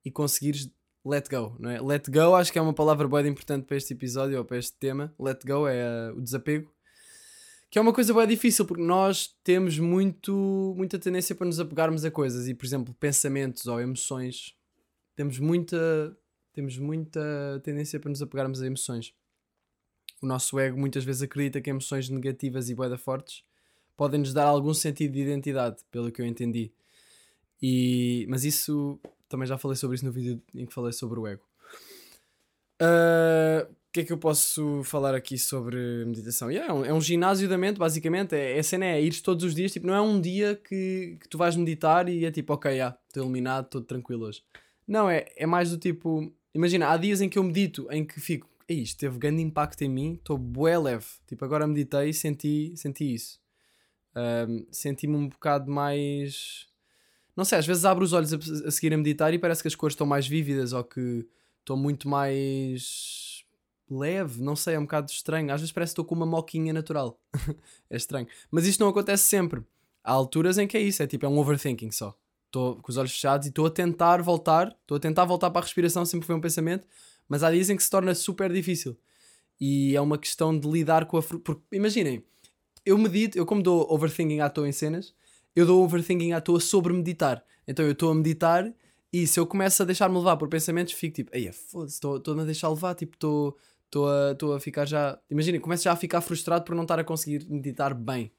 e 0.04 0.12
conseguires 0.12 0.70
let 1.06 1.28
go, 1.30 1.56
não 1.60 1.70
é? 1.70 1.82
Let 1.82 2.10
go 2.10 2.36
acho 2.36 2.52
que 2.52 2.60
é 2.60 2.62
uma 2.62 2.74
palavra 2.74 3.08
boa 3.08 3.28
importante 3.28 3.66
para 3.66 3.78
este 3.78 3.94
episódio 3.94 4.38
ou 4.38 4.46
para 4.46 4.58
este 4.58 4.74
tema. 4.78 5.14
Let 5.20 5.40
go 5.46 5.68
é 5.68 6.12
uh, 6.12 6.18
o 6.18 6.22
desapego. 6.22 6.72
Que 7.72 7.80
é 7.80 7.82
uma 7.82 7.94
coisa 7.94 8.14
bem 8.14 8.28
difícil 8.28 8.66
porque 8.66 8.84
nós 8.84 9.34
temos 9.46 9.80
muito, 9.80 10.74
muita 10.76 11.00
tendência 11.00 11.34
para 11.34 11.48
nos 11.48 11.58
apegarmos 11.58 12.04
a 12.04 12.12
coisas 12.12 12.50
e, 12.50 12.54
por 12.54 12.66
exemplo, 12.66 12.94
pensamentos 12.96 13.66
ou 13.66 13.80
emoções. 13.80 14.54
Temos 15.16 15.40
muita, 15.40 16.14
temos 16.52 16.78
muita 16.78 17.22
tendência 17.64 17.98
para 17.98 18.10
nos 18.10 18.22
apegarmos 18.22 18.62
a 18.62 18.68
emoções. 18.68 19.14
O 20.22 20.26
nosso 20.26 20.60
ego 20.60 20.78
muitas 20.78 21.06
vezes 21.06 21.22
acredita 21.22 21.62
que 21.62 21.70
emoções 21.70 22.10
negativas 22.10 22.70
e 22.70 22.76
boeda 22.76 22.98
fortes 22.98 23.42
podem 23.96 24.20
nos 24.20 24.34
dar 24.34 24.48
algum 24.48 24.74
sentido 24.74 25.14
de 25.14 25.22
identidade, 25.22 25.78
pelo 25.90 26.12
que 26.12 26.22
eu 26.22 26.26
entendi. 26.26 26.74
E, 27.62 28.26
mas 28.28 28.44
isso 28.44 29.00
também 29.30 29.48
já 29.48 29.58
falei 29.58 29.78
sobre 29.78 29.96
isso 29.96 30.06
no 30.06 30.12
vídeo 30.12 30.44
em 30.54 30.66
que 30.66 30.74
falei 30.74 30.92
sobre 30.92 31.22
o 31.22 31.26
ego. 31.26 31.46
Uh, 32.82 33.74
que 33.92 34.02
é 34.02 34.04
que 34.06 34.14
eu 34.14 34.18
posso 34.18 34.84
falar 34.84 35.14
aqui 35.14 35.38
sobre 35.38 36.06
meditação? 36.06 36.50
Yeah, 36.50 36.72
é, 36.72 36.74
um, 36.74 36.86
é, 36.86 36.94
um, 36.94 37.02
ginásio 37.02 37.50
da 37.50 37.58
mente, 37.58 37.78
basicamente. 37.78 38.34
É, 38.34 38.58
a 38.58 38.64
cena 38.64 38.86
é 38.86 39.02
ir 39.02 39.22
todos 39.22 39.44
os 39.44 39.54
dias. 39.54 39.72
Tipo, 39.72 39.88
não 39.88 39.94
é 39.94 40.02
um 40.02 40.20
dia 40.20 40.56
que, 40.56 41.18
que 41.20 41.28
tu 41.28 41.38
vais 41.38 41.56
meditar 41.56 42.08
e 42.08 42.26
é 42.26 42.32
tipo, 42.32 42.54
ok, 42.54 42.78
já, 42.78 42.98
estou 43.08 43.24
iluminado, 43.24 43.66
estou 43.66 43.82
tranquilo 43.82 44.26
hoje. 44.26 44.44
Não, 44.88 45.10
é, 45.10 45.26
é 45.36 45.46
mais 45.46 45.72
do 45.72 45.78
tipo. 45.78 46.34
Imagina, 46.54 46.90
há 46.90 46.98
dias 46.98 47.22
em 47.22 47.30
que 47.30 47.38
eu 47.38 47.44
medito, 47.44 47.88
em 47.92 48.06
que 48.06 48.20
fico, 48.20 48.48
isto 48.68 49.00
teve 49.00 49.18
grande 49.18 49.42
impacto 49.42 49.82
em 49.84 49.90
mim, 49.90 50.14
estou 50.14 50.38
bué 50.38 50.78
leve. 50.78 51.06
Tipo, 51.28 51.44
agora 51.46 51.68
meditei 51.68 52.10
e 52.10 52.14
senti, 52.14 52.74
senti 52.76 53.14
isso. 53.14 53.40
Um, 54.14 54.66
Senti-me 54.72 55.16
um 55.16 55.30
bocado 55.30 55.72
mais 55.72 56.68
não 57.36 57.46
sei, 57.46 57.58
às 57.58 57.66
vezes 57.66 57.86
abro 57.86 58.04
os 58.04 58.14
olhos 58.14 58.34
a, 58.34 58.38
a 58.68 58.72
seguir 58.72 58.94
a 58.94 58.98
meditar 58.98 59.34
e 59.34 59.40
parece 59.40 59.62
que 59.62 59.68
as 59.68 59.76
cores 59.76 59.94
estão 59.94 60.06
mais 60.06 60.28
vívidas 60.28 60.74
ou 60.74 60.84
que 60.84 61.26
estou 61.62 61.78
muito 61.78 62.10
mais 62.10 63.31
leve, 63.94 64.42
não 64.42 64.56
sei, 64.56 64.76
é 64.76 64.80
um 64.80 64.84
bocado 64.84 65.12
estranho. 65.12 65.54
Às 65.54 65.62
vezes 65.62 65.72
parece 65.72 65.92
que 65.92 65.94
estou 65.94 66.06
com 66.06 66.16
uma 66.16 66.26
moquinha 66.26 66.72
natural. 66.74 67.20
é 67.90 67.98
estranho. 67.98 68.28
Mas 68.50 68.66
isto 68.66 68.80
não 68.80 68.90
acontece 68.90 69.24
sempre. 69.24 69.62
Há 70.04 70.12
alturas 70.12 70.58
em 70.58 70.68
que 70.68 70.78
é 70.78 70.82
isso, 70.82 71.04
é 71.04 71.08
tipo, 71.08 71.26
é 71.26 71.30
um 71.30 71.38
overthinking 71.38 71.92
só. 71.92 72.16
Estou 72.48 72.76
com 72.78 72.92
os 72.92 72.98
olhos 72.98 73.12
fechados 73.12 73.46
e 73.46 73.50
estou 73.50 73.66
a 73.66 73.70
tentar 73.70 74.22
voltar, 74.22 74.76
estou 74.82 74.98
a 74.98 75.00
tentar 75.00 75.26
voltar 75.26 75.50
para 75.52 75.62
a 75.62 75.64
respiração, 75.64 76.06
sempre 76.06 76.26
foi 76.26 76.36
um 76.36 76.42
pensamento, 76.42 76.88
mas 77.30 77.44
há 77.44 77.52
dias 77.52 77.70
em 77.70 77.78
que 77.78 77.84
se 77.84 77.90
torna 77.90 78.14
super 78.16 78.52
difícil. 78.52 78.98
E 79.60 79.96
é 79.96 80.02
uma 80.02 80.18
questão 80.18 80.58
de 80.58 80.68
lidar 80.68 81.06
com 81.06 81.18
a. 81.18 81.22
Porque 81.22 81.62
imaginem, 81.72 82.24
eu 82.86 82.98
medito, 82.98 83.38
eu 83.38 83.46
como 83.46 83.62
dou 83.62 83.86
overthinking 83.94 84.40
à 84.40 84.50
toa 84.50 84.68
em 84.68 84.72
cenas, 84.72 85.14
eu 85.56 85.66
dou 85.66 85.84
overthinking 85.84 86.34
à 86.34 86.42
toa 86.42 86.60
sobre 86.60 86.94
meditar. 86.94 87.44
Então 87.68 87.86
eu 87.86 87.92
estou 87.92 88.12
a 88.12 88.16
meditar 88.16 88.74
e 89.14 89.28
se 89.28 89.40
eu 89.40 89.46
começo 89.46 89.84
a 89.84 89.86
deixar-me 89.86 90.18
levar 90.18 90.38
por 90.38 90.48
pensamentos, 90.48 90.94
fico 90.94 91.16
tipo, 91.16 91.32
ei, 91.34 91.52
foda-se, 91.52 91.96
estou-me 91.96 92.42
a 92.42 92.46
deixar 92.46 92.70
levar, 92.70 92.96
tipo, 92.96 93.16
estou 93.16 93.58
a, 94.00 94.56
a 94.56 94.60
ficar 94.60 94.86
já. 94.86 95.20
Imagina, 95.30 95.60
começo 95.60 95.84
já 95.84 95.92
a 95.92 95.96
ficar 95.96 96.22
frustrado 96.22 96.64
por 96.64 96.76
não 96.76 96.84
estar 96.84 97.00
a 97.00 97.04
conseguir 97.04 97.46
meditar 97.50 97.94
bem. 97.94 98.32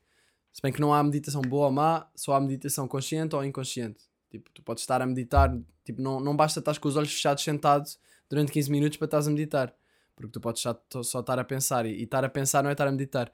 Se 0.52 0.60
bem 0.62 0.72
que 0.72 0.80
não 0.80 0.92
há 0.92 1.02
meditação 1.02 1.40
boa 1.42 1.66
ou 1.66 1.72
má, 1.72 2.06
só 2.14 2.34
há 2.34 2.40
meditação 2.40 2.86
consciente 2.86 3.34
ou 3.34 3.44
inconsciente. 3.44 4.04
Tipo, 4.30 4.50
tu 4.50 4.62
podes 4.62 4.82
estar 4.82 5.00
a 5.00 5.06
meditar, 5.06 5.54
tipo, 5.84 6.00
não, 6.00 6.20
não 6.20 6.36
basta 6.36 6.58
estar 6.58 6.78
com 6.78 6.88
os 6.88 6.96
olhos 6.96 7.12
fechados 7.12 7.42
sentado 7.42 7.88
durante 8.28 8.52
15 8.52 8.70
minutos 8.70 8.96
para 8.98 9.06
estás 9.06 9.28
a 9.28 9.30
meditar. 9.30 9.74
Porque 10.14 10.32
tu 10.32 10.40
podes 10.40 10.62
só, 10.62 10.78
só 11.02 11.20
estar 11.20 11.38
a 11.38 11.44
pensar 11.44 11.86
e, 11.86 11.90
e 11.90 12.02
estar 12.04 12.24
a 12.24 12.28
pensar 12.28 12.62
não 12.62 12.70
é 12.70 12.72
estar 12.72 12.86
a 12.86 12.92
meditar. 12.92 13.32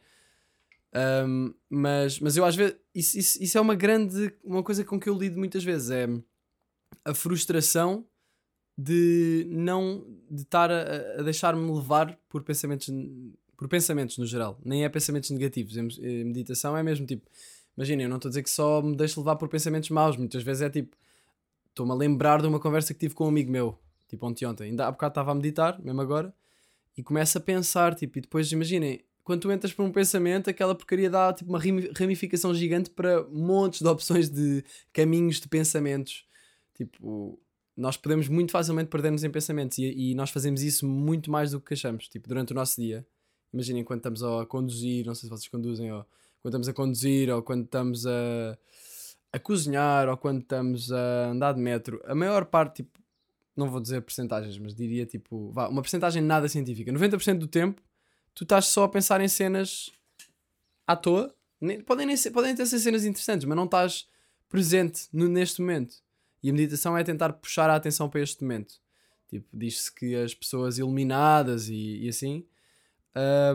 Um, 0.94 1.54
mas, 1.68 2.18
mas 2.18 2.36
eu 2.36 2.44
às 2.44 2.56
vezes 2.56 2.76
isso, 2.94 3.18
isso, 3.18 3.42
isso, 3.42 3.58
é 3.58 3.60
uma 3.60 3.74
grande 3.74 4.34
uma 4.42 4.62
coisa 4.62 4.82
com 4.82 4.98
que 4.98 5.06
eu 5.06 5.14
lido 5.14 5.38
muitas 5.38 5.62
vezes 5.62 5.90
é 5.90 6.08
a 7.04 7.12
frustração 7.12 8.06
de 8.78 9.44
não 9.50 10.06
de 10.30 10.42
estar 10.42 10.70
a, 10.70 11.18
a 11.18 11.22
deixar-me 11.22 11.68
levar 11.68 12.16
por 12.28 12.44
pensamentos 12.44 12.88
por 13.56 13.66
pensamentos 13.66 14.16
no 14.18 14.24
geral, 14.24 14.56
nem 14.64 14.84
é 14.84 14.88
pensamentos 14.88 15.30
negativos. 15.30 15.76
Em 15.76 16.24
meditação 16.24 16.76
é 16.76 16.82
mesmo 16.82 17.04
tipo, 17.04 17.28
imagina, 17.76 18.04
eu 18.04 18.08
não 18.08 18.16
estou 18.16 18.28
a 18.28 18.30
dizer 18.30 18.44
que 18.44 18.50
só 18.50 18.80
me 18.80 18.96
deixo 18.96 19.18
levar 19.18 19.34
por 19.34 19.48
pensamentos 19.48 19.90
maus, 19.90 20.16
muitas 20.16 20.44
vezes 20.44 20.62
é 20.62 20.70
tipo, 20.70 20.96
estou-me 21.68 21.90
a 21.90 21.94
lembrar 21.96 22.40
de 22.40 22.46
uma 22.46 22.60
conversa 22.60 22.94
que 22.94 23.00
tive 23.00 23.14
com 23.14 23.24
um 23.24 23.28
amigo 23.28 23.50
meu, 23.50 23.76
tipo 24.06 24.24
ontem 24.24 24.46
ontem, 24.46 24.70
ainda 24.70 24.86
há 24.86 24.92
bocado 24.92 25.10
estava 25.10 25.32
a 25.32 25.34
meditar, 25.34 25.82
mesmo 25.82 26.00
agora, 26.00 26.32
e 26.96 27.02
começo 27.02 27.36
a 27.36 27.40
pensar, 27.40 27.96
tipo, 27.96 28.18
e 28.18 28.20
depois 28.20 28.50
imaginem, 28.52 29.00
quando 29.24 29.40
tu 29.40 29.50
entras 29.50 29.72
por 29.72 29.84
um 29.84 29.90
pensamento, 29.90 30.48
aquela 30.48 30.72
porcaria 30.72 31.10
dá 31.10 31.32
tipo 31.32 31.50
uma 31.50 31.60
ramificação 31.60 32.54
gigante 32.54 32.90
para 32.90 33.24
montes 33.24 33.82
de 33.82 33.88
opções 33.88 34.30
de 34.30 34.64
caminhos 34.92 35.40
de 35.40 35.48
pensamentos. 35.48 36.24
Tipo, 36.74 37.38
nós 37.78 37.96
podemos 37.96 38.28
muito 38.28 38.50
facilmente 38.50 38.88
perder-nos 38.90 39.22
em 39.22 39.30
pensamentos 39.30 39.78
e, 39.78 39.84
e, 40.10 40.14
nós 40.14 40.30
fazemos 40.30 40.62
isso 40.62 40.86
muito 40.86 41.30
mais 41.30 41.52
do 41.52 41.60
que 41.60 41.74
achamos, 41.74 42.08
tipo, 42.08 42.28
durante 42.28 42.52
o 42.52 42.54
nosso 42.54 42.80
dia. 42.80 43.06
Imaginem 43.52 43.84
quando 43.84 44.00
estamos 44.00 44.22
a 44.22 44.44
conduzir, 44.46 45.06
não 45.06 45.14
sei 45.14 45.28
se 45.28 45.30
vocês 45.30 45.48
conduzem, 45.48 45.92
ou 45.92 46.04
quando 46.42 46.52
estamos 46.54 46.68
a 46.68 46.72
conduzir, 46.72 47.30
ou 47.30 47.42
quando 47.42 47.64
estamos 47.64 48.04
a, 48.06 48.58
a 49.32 49.38
cozinhar, 49.38 50.08
ou 50.08 50.16
quando 50.16 50.40
estamos 50.40 50.90
a 50.90 51.28
andar 51.30 51.52
de 51.52 51.60
metro. 51.60 52.02
A 52.04 52.14
maior 52.14 52.44
parte, 52.46 52.82
tipo, 52.82 52.98
não 53.56 53.70
vou 53.70 53.80
dizer 53.80 54.02
percentagens, 54.02 54.58
mas 54.58 54.74
diria 54.74 55.06
tipo, 55.06 55.50
vá, 55.52 55.68
uma 55.68 55.80
percentagem 55.82 56.20
nada 56.22 56.48
científica. 56.48 56.92
90% 56.92 57.38
do 57.38 57.46
tempo 57.46 57.80
tu 58.34 58.44
estás 58.44 58.66
só 58.66 58.84
a 58.84 58.88
pensar 58.88 59.20
em 59.20 59.28
cenas 59.28 59.90
à 60.86 60.94
toa. 60.96 61.34
Nem- 61.60 61.80
podem, 61.80 62.06
nem 62.06 62.16
ser, 62.16 62.30
podem 62.30 62.54
ter 62.54 62.66
ser 62.66 62.78
cenas 62.78 63.04
interessantes, 63.04 63.44
mas 63.46 63.56
não 63.56 63.64
estás 63.64 64.06
presente 64.48 65.08
no- 65.12 65.28
neste 65.28 65.60
momento. 65.60 65.96
E 66.42 66.50
a 66.50 66.52
meditação 66.52 66.96
é 66.96 67.02
tentar 67.02 67.32
puxar 67.34 67.68
a 67.70 67.76
atenção 67.76 68.08
para 68.08 68.20
este 68.20 68.42
momento. 68.42 68.74
Tipo, 69.28 69.46
diz-se 69.52 69.92
que 69.94 70.14
as 70.14 70.34
pessoas 70.34 70.78
iluminadas 70.78 71.68
e, 71.68 72.04
e 72.04 72.08
assim 72.08 72.46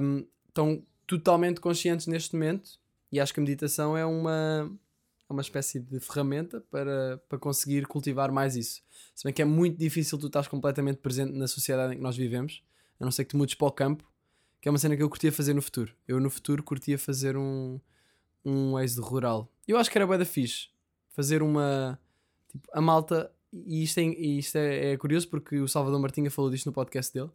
hum, 0.01 0.25
estão 0.47 0.85
totalmente 1.07 1.59
conscientes 1.59 2.05
neste 2.07 2.33
momento 2.33 2.79
e 3.11 3.19
acho 3.19 3.33
que 3.33 3.39
a 3.39 3.43
meditação 3.43 3.97
é 3.97 4.05
uma, 4.05 4.71
é 5.29 5.33
uma 5.33 5.41
espécie 5.41 5.79
de 5.79 5.99
ferramenta 5.99 6.61
para, 6.69 7.21
para 7.27 7.39
conseguir 7.39 7.85
cultivar 7.87 8.31
mais 8.31 8.55
isso. 8.55 8.81
Se 9.15 9.23
bem 9.23 9.33
que 9.33 9.41
é 9.41 9.45
muito 9.45 9.77
difícil 9.77 10.17
tu 10.17 10.27
estás 10.27 10.47
completamente 10.47 10.97
presente 10.97 11.33
na 11.33 11.47
sociedade 11.47 11.93
em 11.93 11.97
que 11.97 12.03
nós 12.03 12.15
vivemos, 12.15 12.63
a 12.99 13.05
não 13.05 13.11
ser 13.11 13.25
que 13.25 13.31
tu 13.31 13.37
mudes 13.37 13.55
para 13.55 13.67
o 13.67 13.71
campo, 13.71 14.11
que 14.61 14.69
é 14.69 14.71
uma 14.71 14.77
cena 14.77 14.95
que 14.95 15.03
eu 15.03 15.09
curtia 15.09 15.31
fazer 15.31 15.53
no 15.53 15.61
futuro. 15.61 15.93
Eu 16.07 16.19
no 16.19 16.29
futuro 16.29 16.63
curtia 16.63 16.97
fazer 16.97 17.35
um, 17.35 17.79
um 18.45 18.79
êxodo 18.79 19.05
rural. 19.05 19.51
Eu 19.67 19.77
acho 19.77 19.91
que 19.91 19.97
era 19.97 20.07
bué 20.07 20.17
da 20.17 20.25
fixe. 20.25 20.69
Fazer 21.09 21.43
uma... 21.43 21.99
Tipo, 22.53 22.69
a 22.71 22.79
malta... 22.79 23.29
E 23.51 23.83
isto, 23.83 23.99
é, 23.99 24.03
isto 24.05 24.55
é, 24.57 24.93
é 24.93 24.97
curioso 24.97 25.27
porque 25.27 25.59
o 25.59 25.67
Salvador 25.67 25.99
Martinha 25.99 26.31
falou 26.31 26.49
disto 26.49 26.65
no 26.65 26.73
podcast 26.73 27.13
dele. 27.13 27.29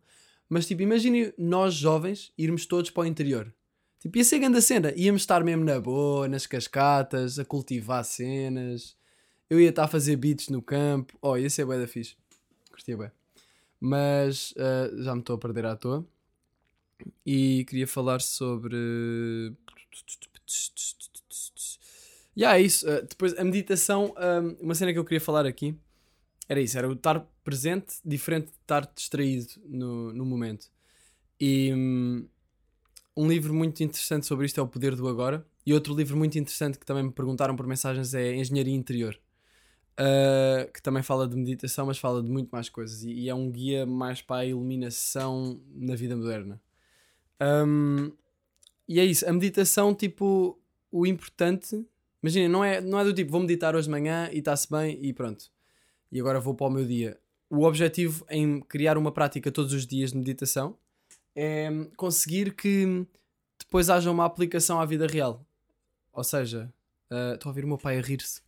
Mas 0.49 0.67
tipo, 0.67 0.83
imagine 0.83 1.33
nós 1.39 1.75
jovens 1.75 2.33
irmos 2.37 2.67
todos 2.67 2.91
para 2.91 3.03
o 3.03 3.07
interior. 3.07 3.53
Tipo, 4.01 4.19
ia 4.19 4.25
ser 4.25 4.39
grande 4.39 4.59
a 4.59 4.63
cena. 4.63 4.93
Íamos 4.97 5.23
estar 5.23 5.45
mesmo 5.45 5.65
na 5.65 5.79
boa, 5.81 6.27
nas 6.27 6.47
cascatas, 6.47 7.39
a 7.39 7.45
cultivar 7.45 8.05
cenas. 8.05 8.97
Eu 9.51 9.61
ia 9.61 9.71
estar 9.71 9.85
a 9.85 9.89
fazer 9.89 10.17
beats 10.17 10.49
no 10.49 10.63
campo. 10.63 11.17
Oh, 11.21 11.37
ia 11.37 11.51
ser 11.51 11.65
bué 11.65 11.79
da 11.79 11.87
fixe. 11.87 12.17
Curtia 12.71 12.97
bué. 12.97 13.13
Mas 13.81 14.55
ah, 14.57 14.91
já 15.03 15.15
me 15.15 15.21
estou 15.21 15.37
a 15.37 15.39
perder 15.39 15.67
à 15.67 15.77
toa. 15.77 16.07
E 17.25 17.65
queria 17.69 17.87
falar 17.87 18.21
sobre... 18.21 19.55
E 22.39 22.43
yeah, 22.43 22.57
é 22.57 22.63
isso. 22.63 22.89
Ah, 22.89 23.01
depois, 23.01 23.37
a 23.37 23.43
meditação, 23.43 24.15
ah, 24.17 24.39
uma 24.61 24.73
cena 24.73 24.93
que 24.93 24.99
eu 24.99 25.05
queria 25.05 25.21
falar 25.21 25.45
aqui 25.45 25.77
era 26.49 26.61
isso, 26.61 26.79
era 26.79 26.89
o 26.89 26.93
estar 26.93 27.19
presente, 27.43 27.97
diferente 28.05 28.47
de 28.47 28.59
estar 28.61 28.89
distraído 28.95 29.49
no, 29.67 30.13
no 30.13 30.25
momento. 30.25 30.71
E 31.41 31.75
hum, 31.75 32.29
um 33.17 33.27
livro 33.27 33.53
muito 33.53 33.83
interessante 33.83 34.25
sobre 34.25 34.47
isto 34.47 34.61
é 34.61 34.63
O 34.63 34.69
Poder 34.69 34.95
do 34.95 35.09
Agora. 35.09 35.45
E 35.67 35.75
outro 35.75 35.93
livro 35.97 36.17
muito 36.17 36.39
interessante 36.39 36.79
que 36.79 36.87
também 36.87 37.03
me 37.03 37.11
perguntaram 37.11 37.57
por 37.57 37.67
mensagens 37.67 38.15
é 38.15 38.37
Engenharia 38.37 38.73
Interior. 38.73 39.19
Uh, 39.99 40.73
que 40.73 40.81
também 40.81 41.03
fala 41.03 41.27
de 41.27 41.35
meditação, 41.35 41.87
mas 41.87 41.99
fala 41.99 42.23
de 42.23 42.31
muito 42.31 42.51
mais 42.51 42.69
coisas. 42.69 43.03
E, 43.03 43.11
e 43.15 43.29
é 43.29 43.35
um 43.35 43.51
guia 43.51 43.85
mais 43.85 44.23
para 44.23 44.43
a 44.43 44.47
iluminação 44.47 45.61
na 45.75 45.97
vida 45.97 46.17
moderna. 46.17 46.63
Um, 47.43 48.13
e 48.87 49.01
é 49.01 49.05
isso, 49.05 49.29
a 49.29 49.33
meditação, 49.33 49.93
tipo, 49.93 50.57
o 50.93 51.05
importante. 51.05 51.85
Imagina, 52.23 52.49
não 52.49 52.65
é, 52.65 52.81
não 52.81 52.99
é 52.99 53.05
do 53.05 53.15
tipo, 53.15 53.31
vou 53.31 53.41
meditar 53.41 53.75
hoje 53.77 53.87
de 53.87 53.91
manhã 53.91 54.29
e 54.33 54.39
está-se 54.39 54.69
bem 54.71 54.99
e 55.01 55.13
pronto 55.13 55.51
e 56.11 56.21
agora 56.21 56.41
vou 56.41 56.55
para 56.55 56.67
o 56.67 56.71
meu 56.71 56.87
dia. 56.87 57.19
O 57.51 57.65
objetivo 57.65 58.25
em 58.29 58.61
criar 58.61 58.99
uma 58.99 59.13
prática 59.13 59.51
todos 59.51 59.73
os 59.73 59.87
dias 59.87 60.13
de 60.13 60.19
meditação 60.19 60.77
é 61.35 61.69
conseguir 61.97 62.55
que 62.55 63.07
depois 63.59 63.89
haja 63.89 64.11
uma 64.11 64.25
aplicação 64.25 64.81
à 64.81 64.85
vida 64.85 65.07
real. 65.07 65.47
Ou 66.13 66.25
seja, 66.25 66.73
uh, 67.11 67.35
estou 67.35 67.49
a 67.49 67.51
ouvir 67.51 67.65
o 67.65 67.69
meu 67.69 67.79
pai 67.79 67.99
a 67.99 68.03
rir-se 68.03 68.43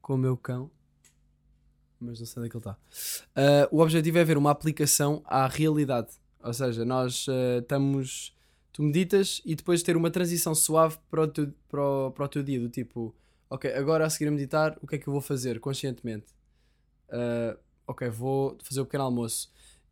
com 0.00 0.14
o 0.14 0.18
meu 0.18 0.36
cão, 0.36 0.70
mas 2.00 2.20
não 2.20 2.26
sei 2.26 2.40
onde 2.40 2.48
é 2.48 2.50
que 2.50 2.56
ele 2.56 2.60
está. 2.60 2.78
Uh, 3.30 3.76
o 3.76 3.80
objetivo 3.80 4.18
é 4.18 4.24
ver 4.24 4.36
uma 4.36 4.50
aplicação 4.50 5.22
à 5.24 5.46
realidade. 5.46 6.10
Ou 6.42 6.52
seja, 6.52 6.84
nós 6.84 7.26
uh, 7.26 7.60
estamos. 7.60 8.36
Tu 8.78 8.82
meditas 8.84 9.42
e 9.44 9.56
depois 9.56 9.82
ter 9.82 9.96
uma 9.96 10.08
transição 10.08 10.54
suave 10.54 10.98
para 11.10 11.22
o, 11.22 11.26
teu, 11.26 11.52
para, 11.68 11.82
o, 11.82 12.12
para 12.12 12.24
o 12.24 12.28
teu 12.28 12.44
dia, 12.44 12.60
do 12.60 12.68
tipo, 12.68 13.12
ok, 13.50 13.72
agora 13.72 14.06
a 14.06 14.08
seguir 14.08 14.28
a 14.28 14.30
meditar, 14.30 14.78
o 14.80 14.86
que 14.86 14.94
é 14.94 14.98
que 14.98 15.08
eu 15.08 15.12
vou 15.12 15.20
fazer 15.20 15.58
conscientemente? 15.58 16.26
Uh, 17.08 17.58
ok, 17.88 18.08
vou 18.08 18.56
fazer 18.62 18.80
o 18.80 18.84
pequeno 18.84 19.02
almoço. 19.02 19.50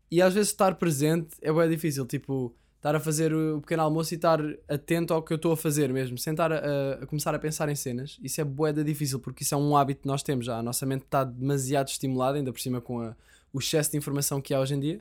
E 0.09 0.23
às 0.23 0.35
vezes 0.35 0.51
estar 0.51 0.77
presente 0.77 1.35
é 1.43 1.53
bem 1.53 1.69
difícil, 1.69 2.07
tipo, 2.07 2.55
estar 2.77 2.95
a 2.95 3.01
fazer 3.01 3.35
o 3.35 3.61
pequeno 3.61 3.83
almoço 3.83 4.15
e 4.15 4.19
estar 4.19 4.39
atento 4.69 5.13
ao 5.13 5.21
que 5.21 5.33
eu 5.33 5.37
estou 5.37 5.51
a 5.51 5.57
fazer 5.57 5.93
mesmo, 5.93 6.17
sem 6.17 6.33
estar 6.33 6.53
a, 6.53 6.93
a, 7.03 7.07
começar 7.09 7.35
a 7.35 7.41
pensar 7.41 7.69
em 7.69 7.75
cenas. 7.75 8.17
Isso 8.23 8.41
é 8.41 8.45
bué 8.45 8.73
da 8.73 8.85
difícil, 8.85 9.19
porque 9.19 9.43
isso 9.43 9.53
é 9.53 9.59
um 9.59 9.77
hábito 9.77 10.03
que 10.03 10.07
nós 10.07 10.23
temos 10.23 10.47
já. 10.47 10.59
A 10.59 10.63
nossa 10.63 10.87
mente 10.87 11.03
está 11.03 11.25
demasiado 11.25 11.89
estimulada, 11.89 12.39
ainda 12.39 12.53
por 12.53 12.61
cima 12.61 12.81
com 12.81 13.01
a, 13.01 13.17
o 13.53 13.59
excesso 13.59 13.91
de 13.91 13.97
informação 13.97 14.41
que 14.41 14.55
há 14.55 14.61
hoje 14.61 14.77
em 14.77 14.79
dia. 14.79 15.01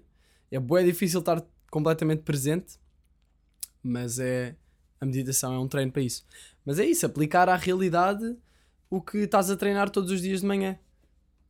É 0.50 0.60
bué 0.60 0.84
difícil 0.84 1.20
estar 1.20 1.46
completamente 1.70 2.24
presente, 2.24 2.80
mas 3.86 4.20
é... 4.20 4.56
A 5.00 5.06
meditação 5.06 5.54
é 5.54 5.60
um 5.60 5.68
treino 5.68 5.92
para 5.92 6.02
isso. 6.02 6.26
Mas 6.66 6.80
é 6.80 6.86
isso, 6.86 7.06
aplicar 7.06 7.50
à 7.50 7.56
realidade 7.56 8.36
o 8.90 9.02
que 9.02 9.20
estás 9.20 9.52
a 9.52 9.58
treinar 9.58 9.90
todos 9.90 10.10
os 10.10 10.22
dias 10.22 10.42
de 10.42 10.48
manhã. 10.48 10.80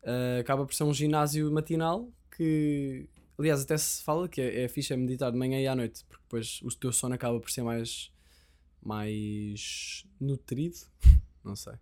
Uh, 0.02 0.40
acaba 0.40 0.66
por 0.66 0.74
ser 0.74 0.84
um 0.84 0.92
ginásio 0.92 1.50
matinal 1.50 2.10
que, 2.36 3.08
aliás, 3.38 3.62
até 3.62 3.78
se 3.78 4.02
fala 4.02 4.28
que 4.28 4.40
é, 4.40 4.64
é 4.64 4.68
fixe 4.68 4.92
é 4.92 4.96
meditar 4.96 5.30
de 5.32 5.38
manhã 5.38 5.60
e 5.60 5.66
à 5.66 5.74
noite, 5.74 6.04
porque 6.08 6.22
depois 6.24 6.60
o 6.62 6.68
teu 6.68 6.92
sono 6.92 7.14
acaba 7.14 7.40
por 7.40 7.50
ser 7.50 7.62
mais, 7.62 8.12
mais 8.82 10.04
nutrido. 10.20 10.76
Não 11.42 11.56
sei. 11.56 11.74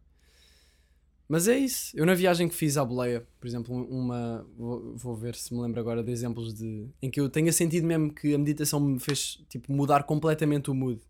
Mas 1.34 1.48
é 1.48 1.58
isso. 1.58 1.90
Eu 1.96 2.06
na 2.06 2.14
viagem 2.14 2.48
que 2.48 2.54
fiz 2.54 2.76
à 2.76 2.84
boleia, 2.84 3.26
por 3.40 3.48
exemplo, 3.48 3.74
uma. 3.90 4.46
Vou, 4.56 5.16
ver 5.16 5.34
se 5.34 5.52
me 5.52 5.60
lembro 5.60 5.80
agora 5.80 6.00
de 6.00 6.12
exemplos 6.12 6.54
de. 6.54 6.88
em 7.02 7.10
que 7.10 7.20
eu 7.20 7.28
tenha 7.28 7.52
sentido 7.52 7.84
mesmo 7.88 8.14
que 8.14 8.32
a 8.32 8.38
meditação 8.38 8.78
me 8.78 9.00
fez 9.00 9.44
tipo, 9.48 9.72
mudar 9.72 10.04
completamente 10.04 10.70
o 10.70 10.74
mood. 10.74 11.00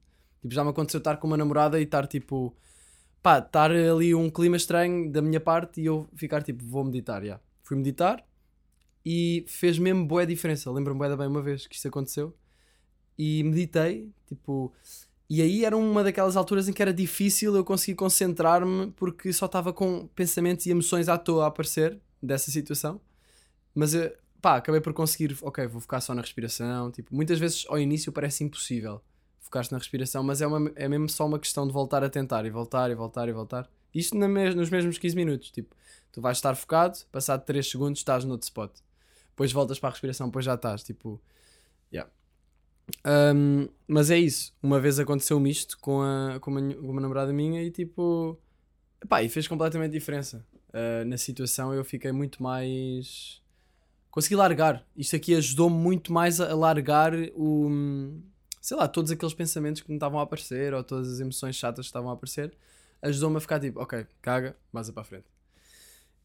Tipo, 0.40 0.54
já 0.54 0.64
me 0.64 0.71
aconteceu 0.71 0.97
estar 0.97 1.19
com 1.19 1.26
uma 1.26 1.37
namorada 1.37 1.78
e 1.78 1.83
estar 1.83 2.07
tipo 2.07 2.57
pá, 3.23 3.38
estar 3.38 3.71
ali 3.71 4.14
um 4.14 4.31
clima 4.31 4.57
estranho 4.57 5.12
da 5.12 5.21
minha 5.21 5.40
parte 5.40 5.83
e 5.83 5.85
eu 5.85 6.09
ficar 6.14 6.43
tipo, 6.43 6.64
vou 6.64 6.85
meditar, 6.85 7.23
já. 7.23 7.38
Fui 7.62 7.76
meditar 7.76 8.26
e 9.04 9.45
fez 9.47 9.78
mesmo 9.78 10.07
boa 10.07 10.25
diferença. 10.25 10.71
Lembro-me 10.71 11.07
bem, 11.07 11.14
bem 11.19 11.26
uma 11.26 11.43
vez 11.43 11.66
que 11.66 11.76
isto 11.76 11.88
aconteceu 11.88 12.35
e 13.19 13.43
meditei, 13.45 14.11
tipo, 14.26 14.73
e 15.28 15.40
aí 15.40 15.64
era 15.64 15.76
uma 15.76 16.04
daquelas 16.04 16.37
alturas 16.37 16.69
em 16.69 16.73
que 16.73 16.83
era 16.83 16.93
difícil 16.93 17.54
eu 17.57 17.64
conseguir 17.64 17.95
concentrar-me 17.95 18.90
porque 18.93 19.33
só 19.33 19.47
estava 19.47 19.73
com 19.73 20.07
pensamentos 20.09 20.66
e 20.66 20.71
emoções 20.71 21.09
à 21.09 21.16
toa 21.16 21.45
a 21.45 21.47
aparecer 21.49 21.99
dessa 22.23 22.50
situação. 22.50 23.00
Mas 23.75 23.95
eu, 23.95 24.12
pá, 24.40 24.57
acabei 24.57 24.81
por 24.81 24.93
conseguir, 24.93 25.37
ok, 25.43 25.66
vou 25.66 25.81
focar 25.81 26.02
só 26.02 26.14
na 26.14 26.21
respiração. 26.21 26.90
Tipo, 26.90 27.14
muitas 27.14 27.38
vezes 27.38 27.64
ao 27.69 27.78
início 27.78 28.12
parece 28.12 28.45
impossível 28.45 29.00
focar-se 29.40 29.73
na 29.73 29.78
respiração, 29.78 30.23
mas 30.23 30.40
é, 30.43 30.47
uma, 30.47 30.73
é 30.75 30.88
mesmo 30.88 31.09
só 31.09 31.26
uma 31.26 31.38
questão 31.38 31.66
de 31.66 31.73
voltar 31.73 32.02
a 32.02 32.11
tentar 32.11 32.45
e 32.45 32.50
voltar 32.50 32.90
e 32.90 32.95
voltar 32.95 33.28
e 33.28 33.33
voltar. 33.33 33.71
Isto 33.95 34.16
mes 34.16 34.54
nos 34.54 34.69
mesmos 34.71 34.99
15 34.99 35.14
minutos. 35.14 35.50
Tipo, 35.50 35.75
tu 36.11 36.21
vais 36.21 36.37
estar 36.38 36.54
focado, 36.57 36.99
passado 37.12 37.45
3 37.45 37.71
segundos 37.71 38.00
estás 38.00 38.25
no 38.25 38.33
outro 38.33 38.45
spot. 38.45 38.73
Depois 39.28 39.52
voltas 39.52 39.78
para 39.78 39.90
a 39.90 39.93
respiração, 39.93 40.26
depois 40.26 40.45
já 40.45 40.54
estás. 40.54 40.83
Tipo, 40.83 41.21
yeah. 41.93 42.11
Um, 43.07 43.69
mas 43.87 44.11
é 44.11 44.19
isso. 44.19 44.55
Uma 44.62 44.81
vez 44.81 44.99
aconteceu-me 44.99 45.50
isto 45.50 45.79
com, 45.79 46.03
a, 46.03 46.38
com, 46.41 46.50
uma, 46.50 46.61
uma 46.61 47.00
namorada 47.00 47.33
minha 47.33 47.62
e 47.62 47.71
tipo. 47.71 48.38
Pá, 49.09 49.23
e 49.23 49.29
fez 49.29 49.47
completamente 49.49 49.93
diferença. 49.93 50.45
Uh, 50.71 51.05
na 51.07 51.17
situação 51.17 51.73
eu 51.73 51.85
fiquei 51.85 52.12
muito 52.12 52.43
mais. 52.43 53.43
Consegui 54.11 54.37
largar. 54.37 54.87
Isto 54.97 55.17
aqui 55.17 55.35
ajudou-me 55.35 55.76
muito 55.76 56.12
mais 56.12 56.41
a 56.41 56.55
largar 56.55 57.12
o 57.35 57.69
sei 58.64 58.79
lá, 58.79 58.88
todos 58.88 59.11
aqueles 59.11 59.35
pensamentos 59.35 59.83
que 59.83 59.91
me 59.91 59.97
estavam 59.97 60.19
a 60.19 60.23
aparecer 60.23 60.73
ou 60.73 60.83
todas 60.83 61.12
as 61.12 61.21
emoções 61.21 61.55
chatas 61.55 61.85
que 61.85 61.91
estavam 61.91 62.09
a 62.09 62.14
aparecer, 62.14 62.50
ajudou-me 63.03 63.37
a 63.37 63.41
ficar 63.41 63.61
tipo, 63.61 63.79
ok, 63.79 64.07
caga, 64.23 64.57
vaza 64.73 64.91
para 64.91 65.03
a 65.03 65.05
frente. 65.05 65.26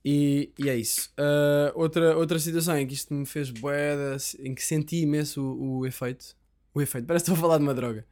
E, 0.06 0.50
e 0.58 0.70
é 0.70 0.75
isso. 0.78 1.12
Uh, 1.20 1.78
outra, 1.78 2.18
outra 2.18 2.39
situação 2.39 2.78
em 2.78 2.88
que 2.88 2.94
isto 2.94 3.13
me 3.13 3.25
fez 3.25 3.51
boeda, 3.51 4.16
em 4.39 4.56
que 4.56 4.63
senti 4.63 5.01
imenso 5.01 5.44
o, 5.44 5.80
o, 5.80 5.86
efeito. 5.86 6.34
O 6.74 6.82
efeito, 6.82 7.06
parece 7.06 7.26
que 7.26 7.32
estou 7.32 7.40
a 7.40 7.42
falar 7.42 7.58
de 7.58 7.64
uma 7.64 7.74
droga. 7.74 8.06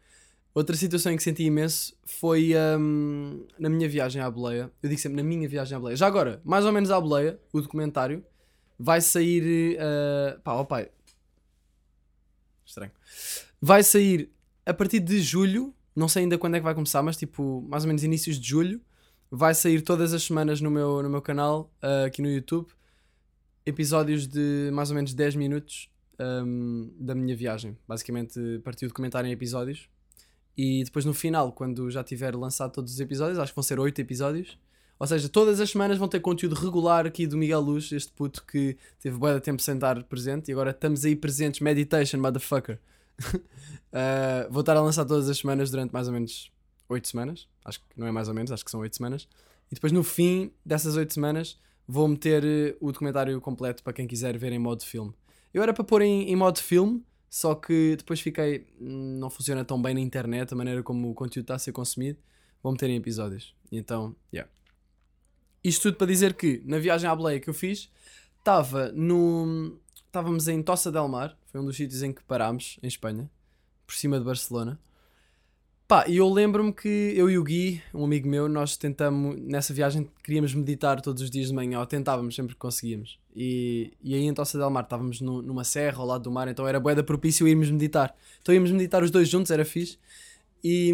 Outra 0.53 0.75
situação 0.75 1.11
em 1.11 1.17
que 1.17 1.23
senti 1.23 1.43
imenso 1.43 1.95
foi 2.03 2.53
um, 2.79 3.45
na 3.59 3.69
minha 3.69 3.87
viagem 3.87 4.21
à 4.21 4.29
boleia. 4.29 4.71
Eu 4.81 4.89
digo 4.89 4.99
sempre 4.99 5.17
na 5.17 5.23
minha 5.23 5.47
viagem 5.47 5.75
à 5.75 5.79
boleia. 5.79 5.95
Já 5.95 6.07
agora, 6.07 6.41
mais 6.43 6.65
ou 6.65 6.71
menos 6.71 6.89
à 6.89 6.99
boleia, 6.99 7.39
o 7.53 7.61
documentário 7.61 8.25
vai 8.79 8.99
sair. 8.99 9.77
Uh, 9.77 10.39
pá, 10.41 10.53
ó 10.53 10.63
pai. 10.63 10.89
Estranho 12.65 12.91
vai 13.61 13.83
sair 13.83 14.31
a 14.65 14.73
partir 14.73 14.99
de 14.99 15.19
julho. 15.21 15.73
Não 15.95 16.07
sei 16.07 16.23
ainda 16.23 16.37
quando 16.37 16.55
é 16.55 16.59
que 16.59 16.63
vai 16.63 16.75
começar, 16.75 17.01
mas 17.01 17.17
tipo, 17.17 17.65
mais 17.67 17.83
ou 17.83 17.87
menos 17.87 18.03
inícios 18.03 18.39
de 18.39 18.47
julho. 18.47 18.81
Vai 19.29 19.53
sair 19.53 19.81
todas 19.81 20.13
as 20.13 20.23
semanas 20.23 20.61
no 20.61 20.71
meu, 20.71 21.03
no 21.03 21.09
meu 21.09 21.21
canal, 21.21 21.73
uh, 21.83 22.05
aqui 22.05 22.21
no 22.21 22.29
YouTube, 22.29 22.69
episódios 23.65 24.25
de 24.25 24.69
mais 24.71 24.89
ou 24.89 24.95
menos 24.95 25.13
10 25.13 25.35
minutos 25.35 25.89
um, 26.19 26.91
da 26.99 27.13
minha 27.15 27.35
viagem. 27.35 27.77
Basicamente, 27.87 28.39
partiu 28.63 28.87
de 28.87 28.93
comentar 28.93 29.25
em 29.25 29.31
episódios. 29.31 29.89
E 30.57 30.83
depois 30.83 31.05
no 31.05 31.13
final, 31.13 31.51
quando 31.51 31.89
já 31.91 32.03
tiver 32.03 32.35
lançado 32.35 32.71
todos 32.71 32.93
os 32.93 32.99
episódios, 32.99 33.37
acho 33.37 33.51
que 33.51 33.55
vão 33.55 33.63
ser 33.63 33.79
8 33.79 33.99
episódios. 34.01 34.57
Ou 34.99 35.05
seja, 35.05 35.29
todas 35.29 35.59
as 35.59 35.69
semanas 35.69 35.97
vão 35.99 36.07
ter 36.07 36.19
conteúdo 36.19 36.55
regular 36.55 37.05
aqui 37.05 37.27
do 37.27 37.37
Miguel 37.37 37.61
Luz, 37.61 37.91
este 37.91 38.11
puto 38.11 38.43
que 38.43 38.75
teve 38.99 39.15
bué 39.15 39.35
de 39.35 39.41
tempo 39.41 39.61
sem 39.61 39.75
estar 39.75 40.01
presente 40.03 40.49
e 40.49 40.51
agora 40.51 40.71
estamos 40.71 41.05
aí 41.05 41.15
presentes. 41.15 41.59
Meditation, 41.59 42.17
motherfucker. 42.17 42.79
uh, 43.23 44.49
vou 44.49 44.61
estar 44.61 44.75
a 44.75 44.81
lançar 44.81 45.05
todas 45.05 45.29
as 45.29 45.37
semanas 45.37 45.69
durante 45.69 45.91
mais 45.91 46.07
ou 46.07 46.13
menos 46.13 46.51
8 46.89 47.07
semanas. 47.07 47.47
Acho 47.63 47.79
que 47.79 47.85
não 47.95 48.07
é 48.07 48.11
mais 48.11 48.27
ou 48.27 48.33
menos, 48.33 48.51
acho 48.51 48.65
que 48.65 48.71
são 48.71 48.79
8 48.79 48.95
semanas. 48.95 49.27
E 49.71 49.75
depois 49.75 49.93
no 49.93 50.03
fim 50.03 50.51
dessas 50.65 50.95
8 50.95 51.13
semanas 51.13 51.59
vou 51.87 52.07
meter 52.07 52.43
uh, 52.43 52.77
o 52.81 52.91
documentário 52.91 53.39
completo 53.39 53.83
para 53.83 53.93
quem 53.93 54.07
quiser 54.07 54.35
ver 54.35 54.51
em 54.51 54.59
modo 54.59 54.83
filme. 54.83 55.13
Eu 55.57 55.63
era 55.63 55.73
para 55.73 55.83
pôr 55.83 56.03
em, 56.03 56.29
em 56.29 56.35
modo 56.35 56.59
filme, 56.59 57.03
só 57.27 57.55
que 57.55 57.95
depois 57.95 58.21
fiquei. 58.21 58.67
Hum, 58.79 59.17
não 59.19 59.27
funciona 59.27 59.65
tão 59.65 59.81
bem 59.81 59.95
na 59.95 59.99
internet 59.99 60.53
a 60.53 60.55
maneira 60.55 60.83
como 60.83 61.09
o 61.09 61.15
conteúdo 61.15 61.45
está 61.45 61.55
a 61.55 61.59
ser 61.59 61.71
consumido. 61.71 62.19
Vou 62.61 62.71
meter 62.71 62.91
em 62.91 62.95
episódios. 62.95 63.55
Então, 63.71 64.15
yeah. 64.31 64.47
Isto 65.63 65.81
tudo 65.81 65.97
para 65.97 66.05
dizer 66.05 66.35
que 66.35 66.61
na 66.63 66.77
viagem 66.77 67.09
à 67.09 67.15
Bleia 67.15 67.39
que 67.39 67.49
eu 67.49 67.55
fiz, 67.55 67.89
estava 68.37 68.91
no. 68.91 69.79
Estávamos 69.95 70.47
em 70.47 70.61
Tossa 70.61 70.91
del 70.91 71.07
Mar, 71.07 71.35
foi 71.47 71.59
um 71.59 71.65
dos 71.65 71.75
sítios 71.75 72.03
em 72.03 72.13
que 72.13 72.21
parámos, 72.21 72.77
em 72.83 72.87
Espanha, 72.87 73.27
por 73.87 73.95
cima 73.95 74.19
de 74.19 74.25
Barcelona. 74.25 74.79
Pá, 75.87 76.03
e 76.05 76.17
eu 76.17 76.27
lembro-me 76.27 76.73
que 76.73 77.13
eu 77.15 77.29
e 77.29 77.37
o 77.37 77.43
Gui, 77.45 77.81
um 77.93 78.03
amigo 78.03 78.27
meu, 78.27 78.49
nós 78.49 78.75
tentamos, 78.75 79.39
nessa 79.39 79.73
viagem, 79.73 80.05
queríamos 80.21 80.53
meditar 80.53 80.99
todos 80.99 81.21
os 81.23 81.31
dias 81.31 81.47
de 81.47 81.53
manhã, 81.53 81.79
ou 81.79 81.85
tentávamos 81.85 82.35
sempre 82.35 82.55
que 82.55 82.59
conseguíamos. 82.59 83.17
E, 83.33 83.93
e 84.03 84.13
aí 84.13 84.23
em 84.23 84.33
Tossa 84.33 84.57
del 84.57 84.69
Mar 84.69 84.83
estávamos 84.83 85.21
no, 85.21 85.41
numa 85.41 85.63
serra 85.63 85.99
ao 85.99 86.05
lado 86.05 86.23
do 86.23 86.31
mar, 86.31 86.49
então 86.49 86.67
era 86.67 86.77
boeda 86.77 87.05
propício 87.05 87.47
irmos 87.47 87.71
meditar. 87.71 88.13
Então 88.41 88.53
íamos 88.53 88.69
meditar 88.69 89.01
os 89.01 89.09
dois 89.09 89.29
juntos, 89.29 89.49
era 89.49 89.63
fixe. 89.63 89.97
E 90.61 90.91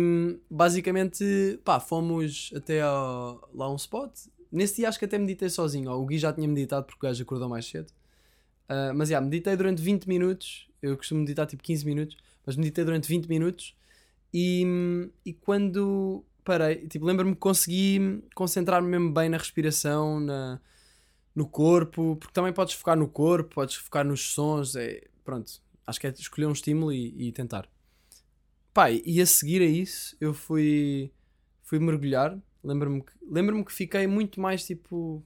basicamente, 0.48 1.60
pá, 1.66 1.80
fomos 1.80 2.52
até 2.56 2.82
ao, 2.82 3.50
lá 3.52 3.72
um 3.72 3.76
spot. 3.76 4.12
Nesse 4.52 4.76
dia 4.76 4.90
acho 4.90 5.00
que 5.00 5.06
até 5.06 5.18
meditei 5.18 5.50
sozinho. 5.50 5.92
o 5.92 6.06
Gui 6.06 6.20
já 6.20 6.32
tinha 6.32 6.48
meditado 6.48 6.86
porque 6.86 7.04
o 7.04 7.10
gajo 7.10 7.24
acordou 7.24 7.50
mais 7.50 7.66
cedo. 7.66 7.88
Uh, 8.70 8.94
mas 8.94 9.10
já, 9.10 9.14
yeah, 9.14 9.26
meditei 9.26 9.56
durante 9.56 9.82
20 9.82 10.08
minutos. 10.08 10.68
Eu 10.84 10.96
costumo 10.96 11.22
meditar 11.22 11.48
tipo 11.48 11.64
15 11.64 11.84
minutos, 11.84 12.16
mas 12.46 12.56
meditei 12.56 12.86
durante 12.86 13.08
20 13.08 13.26
minutos 13.26 13.74
e, 14.34 14.66
e 15.26 15.34
quando 15.34 16.26
parei, 16.44 16.88
tipo, 16.88 17.06
lembro-me 17.06 17.34
que 17.34 17.40
consegui 17.40 18.24
concentrar-me 18.36 18.88
mesmo 18.88 19.14
bem 19.14 19.30
na 19.30 19.38
respiração, 19.38 20.20
na, 20.20 20.60
no 21.36 21.48
corpo, 21.48 22.16
porque 22.18 22.34
também 22.34 22.52
podes 22.52 22.74
focar 22.74 22.98
no 22.98 23.08
corpo, 23.08 23.56
podes 23.56 23.76
focar 23.76 24.06
nos 24.06 24.22
sons, 24.34 24.76
é, 24.76 25.04
pronto, 25.24 25.62
acho 25.86 26.00
que 26.00 26.08
é 26.08 26.10
escolher 26.12 26.48
um 26.48 26.52
estímulo 26.52 26.92
e, 26.92 27.28
e 27.28 27.32
tentar. 27.32 27.70
Pai, 28.74 29.02
e 29.06 29.22
a 29.22 29.26
seguir 29.26 29.62
a 29.62 29.66
isso 29.66 30.18
eu 30.20 30.34
fui, 30.34 31.12
fui 31.62 31.80
mergulhar, 31.80 32.38
lembro-me 32.64 33.02
que, 33.04 33.14
lembro 33.30 33.64
que 33.64 33.72
fiquei 33.72 34.08
muito 34.08 34.42
mais 34.42 34.66
tipo, 34.66 35.24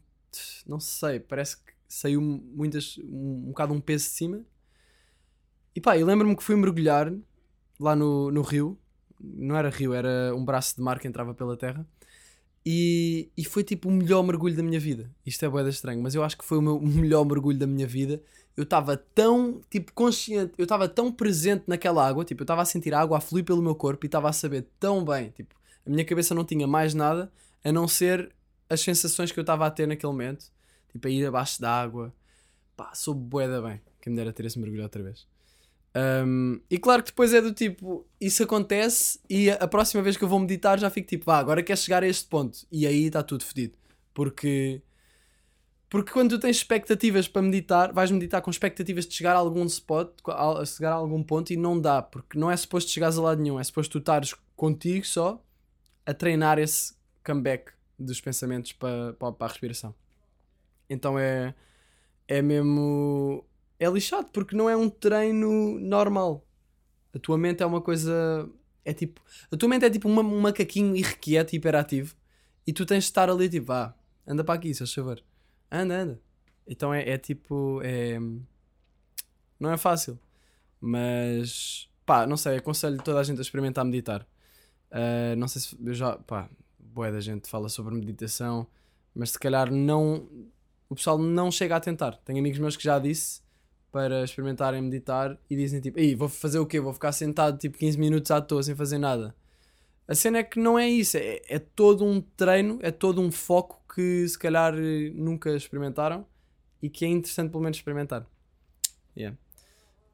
não 0.68 0.80
sei, 0.80 1.20
parece 1.20 1.58
que 1.58 1.74
saiu 1.88 2.22
muitas, 2.22 2.98
um, 2.98 3.46
um 3.46 3.48
bocado 3.48 3.74
um 3.74 3.80
peso 3.80 4.04
de 4.06 4.12
cima. 4.12 4.46
E 5.74 5.80
pá, 5.80 5.94
lembro-me 5.94 6.36
que 6.36 6.44
fui 6.44 6.56
mergulhar 6.56 7.14
lá 7.80 7.96
no, 7.96 8.32
no 8.32 8.42
rio 8.42 8.78
não 9.20 9.56
era 9.56 9.70
rio, 9.70 9.94
era 9.94 10.34
um 10.36 10.44
braço 10.44 10.76
de 10.76 10.82
mar 10.82 11.00
que 11.00 11.08
entrava 11.08 11.34
pela 11.34 11.58
terra. 11.58 11.86
E, 12.66 13.30
e 13.38 13.46
foi 13.46 13.64
tipo 13.64 13.88
o 13.88 13.92
melhor 13.92 14.24
mergulho 14.24 14.56
da 14.56 14.62
minha 14.62 14.80
vida. 14.80 15.10
Isto 15.26 15.46
é 15.46 15.50
boeda 15.50 15.70
estranho, 15.70 16.02
mas 16.02 16.16
eu 16.16 16.24
acho 16.24 16.38
que 16.38 16.44
foi 16.44 16.58
o 16.58 16.62
meu 16.62 16.80
melhor 16.82 17.24
mergulho 17.26 17.58
da 17.58 17.68
minha 17.68 17.88
vida. 17.88 18.22
Eu 18.56 18.64
estava 18.64 18.98
tão, 18.98 19.62
tipo, 19.70 19.94
consciente, 19.94 20.54
eu 20.58 20.64
estava 20.64 20.90
tão 20.90 21.12
presente 21.12 21.64
naquela 21.68 22.06
água, 22.06 22.26
tipo, 22.26 22.42
eu 22.42 22.44
estava 22.44 22.64
a 22.64 22.66
sentir 22.66 22.94
a 22.94 23.00
água 23.00 23.18
a 23.18 23.22
fluir 23.22 23.46
pelo 23.46 23.62
meu 23.62 23.76
corpo 23.76 24.06
e 24.06 24.08
estava 24.08 24.30
a 24.30 24.34
saber 24.34 24.66
tão 24.80 25.06
bem, 25.06 25.30
tipo, 25.30 25.56
a 25.86 25.90
minha 25.90 26.04
cabeça 26.04 26.34
não 26.36 26.44
tinha 26.44 26.68
mais 26.68 26.94
nada 26.94 27.32
a 27.64 27.72
não 27.72 27.88
ser 27.88 28.32
as 28.70 28.82
sensações 28.82 29.32
que 29.32 29.40
eu 29.40 29.44
estava 29.44 29.66
a 29.66 29.72
ter 29.72 29.88
naquele 29.88 30.12
momento, 30.12 30.52
tipo, 30.92 31.08
a 31.08 31.12
ir 31.12 31.26
abaixo 31.26 31.62
da 31.62 31.72
água. 31.72 32.14
Pá, 32.76 32.94
sou 32.94 33.14
boeda 33.14 33.62
bem. 33.62 33.82
Quem 34.02 34.12
me 34.12 34.18
dera 34.18 34.34
ter 34.34 34.46
esse 34.46 34.60
mergulho 34.60 34.84
outra 34.84 35.02
vez. 35.02 35.26
Um, 35.98 36.60
e 36.70 36.78
claro 36.78 37.02
que 37.02 37.10
depois 37.10 37.34
é 37.34 37.42
do 37.42 37.52
tipo, 37.52 38.06
isso 38.22 38.44
acontece 38.44 39.20
e 39.28 39.50
a, 39.50 39.68
próxima 39.68 40.04
vez 40.04 40.16
que 40.16 40.24
eu 40.24 40.28
vou 40.28 40.40
meditar 40.40 40.78
já 40.80 40.92
fico 40.92 41.08
tipo, 41.08 41.32
ah, 41.32 41.40
agora 41.40 41.64
quer 41.64 41.76
chegar 41.76 42.04
a 42.04 42.08
este 42.08 42.28
ponto. 42.28 42.68
E 42.72 42.86
aí 42.86 43.06
está 43.06 43.24
tudo 43.24 43.44
fedido. 43.44 43.76
Porque, 44.14 44.82
porque 45.90 46.12
quando 46.12 46.32
tu 46.32 46.40
tens 46.40 46.58
expectativas 46.58 47.28
para 47.28 47.42
meditar, 47.42 47.94
vais 47.94 48.12
meditar 48.12 48.42
com 48.42 48.52
expectativas 48.52 49.08
de 49.08 49.16
chegar 49.16 49.36
a 49.36 49.40
algum 49.40 49.66
spot, 49.66 50.12
a 50.28 50.64
chegar 50.66 50.92
a 50.92 50.96
algum 50.96 51.24
ponto 51.24 51.52
e 51.52 51.58
não 51.58 51.80
dá, 51.80 52.02
porque 52.02 52.38
não 52.38 52.52
é 52.52 52.58
suposto 52.58 52.92
chegares 52.92 53.18
a 53.18 53.22
lado 53.22 53.42
nenhum, 53.42 53.60
é 53.60 53.64
suposto 53.64 53.94
tu 53.94 54.00
estares 54.00 54.36
contigo 54.56 55.06
só 55.06 55.44
a 56.06 56.14
treinar 56.14 56.60
esse 56.60 56.94
comeback 57.24 57.72
dos 57.98 58.22
pensamentos 58.22 58.72
para, 58.74 59.14
para, 59.14 59.32
para 59.32 59.48
a 59.48 59.50
respiração. 59.50 59.96
Então 60.90 61.18
é, 61.18 61.56
é 62.28 62.42
mesmo 62.42 63.44
é 63.80 63.88
lixado 63.90 64.30
porque 64.32 64.56
não 64.56 64.70
é 64.70 64.76
um 64.76 64.90
treino 64.90 65.80
normal. 65.80 66.46
A 67.14 67.20
tua 67.20 67.38
mente 67.38 67.62
é 67.64 67.66
uma 67.66 67.82
coisa. 67.82 68.50
É 68.84 68.94
tipo. 68.94 69.22
A 69.52 69.58
tua 69.58 69.70
mente 69.70 69.86
é 69.86 69.90
tipo 69.90 70.08
uma, 70.08 70.22
um 70.22 70.42
macaquinho 70.42 70.96
irrequieto 70.96 71.56
hiperativo. 71.56 72.16
E 72.66 72.74
tu 72.74 72.86
tens 72.86 73.04
de 73.04 73.10
estar 73.10 73.30
ali 73.30 73.50
tipo, 73.50 73.72
ah, 73.72 73.96
anda 74.28 74.44
para 74.44 74.56
aqui, 74.56 74.74
se 74.74 74.86
favor. 74.88 75.24
Anda, 75.72 75.96
anda. 75.96 76.22
Então 76.68 76.94
é, 76.94 77.10
é 77.10 77.18
tipo. 77.18 77.82
É... 77.84 78.20
Não 79.60 79.72
é 79.72 79.78
fácil. 79.78 80.20
Mas. 80.82 81.90
Pá, 82.06 82.26
não 82.26 82.38
sei, 82.38 82.58
aconselho 82.58 82.98
toda 83.04 83.20
a 83.20 83.24
gente 83.24 83.40
a 83.40 83.42
experimentar 83.42 83.84
meditar. 83.86 84.26
Uh, 84.92 85.36
não 85.38 85.48
sei 85.48 85.62
se. 85.62 85.78
Eu 85.84 85.94
já. 85.94 86.18
Pá, 86.18 86.50
boa 86.80 87.12
da 87.12 87.20
gente 87.20 87.50
fala 87.50 87.70
sobre 87.70 87.94
meditação. 87.96 88.68
Mas 89.14 89.32
se 89.32 89.40
calhar 89.40 89.72
não. 89.72 90.28
O 90.90 90.96
pessoal 90.96 91.18
não 91.18 91.52
chega 91.52 91.76
a 91.76 91.80
tentar. 91.80 92.18
Tenho 92.18 92.40
amigos 92.40 92.60
meus 92.60 92.78
que 92.78 92.84
já 92.84 92.98
disse 92.98 93.42
para 93.92 94.24
experimentarem 94.24 94.82
meditar 94.82 95.38
e 95.50 95.56
dizem 95.56 95.80
tipo, 95.82 96.00
Ei, 96.00 96.16
vou 96.16 96.30
fazer 96.30 96.60
o 96.60 96.66
quê? 96.66 96.80
Vou 96.80 96.94
ficar 96.94 97.12
sentado 97.12 97.58
tipo 97.58 97.78
15 97.78 97.98
minutos 97.98 98.32
à 98.32 98.42
toa 98.42 98.62
sem 98.62 98.76
fazer 98.76 98.98
nada. 98.98 99.36
A 100.08 100.16
cena 100.16 100.38
é 100.38 100.44
que 100.44 100.60
não 100.60 100.80
é 100.80 100.88
isso, 100.88 101.18
é, 101.18 101.42
é 101.50 101.60
todo 101.60 102.06
um 102.06 102.22
treino, 102.22 102.80
é 102.82 102.92
todo 102.92 103.22
um 103.22 103.32
foco 103.32 103.82
que 103.94 104.28
se 104.28 104.40
calhar 104.40 104.74
nunca 105.14 105.50
experimentaram 105.56 106.26
e 106.82 106.90
que 106.90 107.04
é 107.04 107.10
interessante 107.10 107.52
pelo 107.52 107.64
menos 107.64 107.78
experimentar. 107.78 108.26
Yeah. 109.18 109.38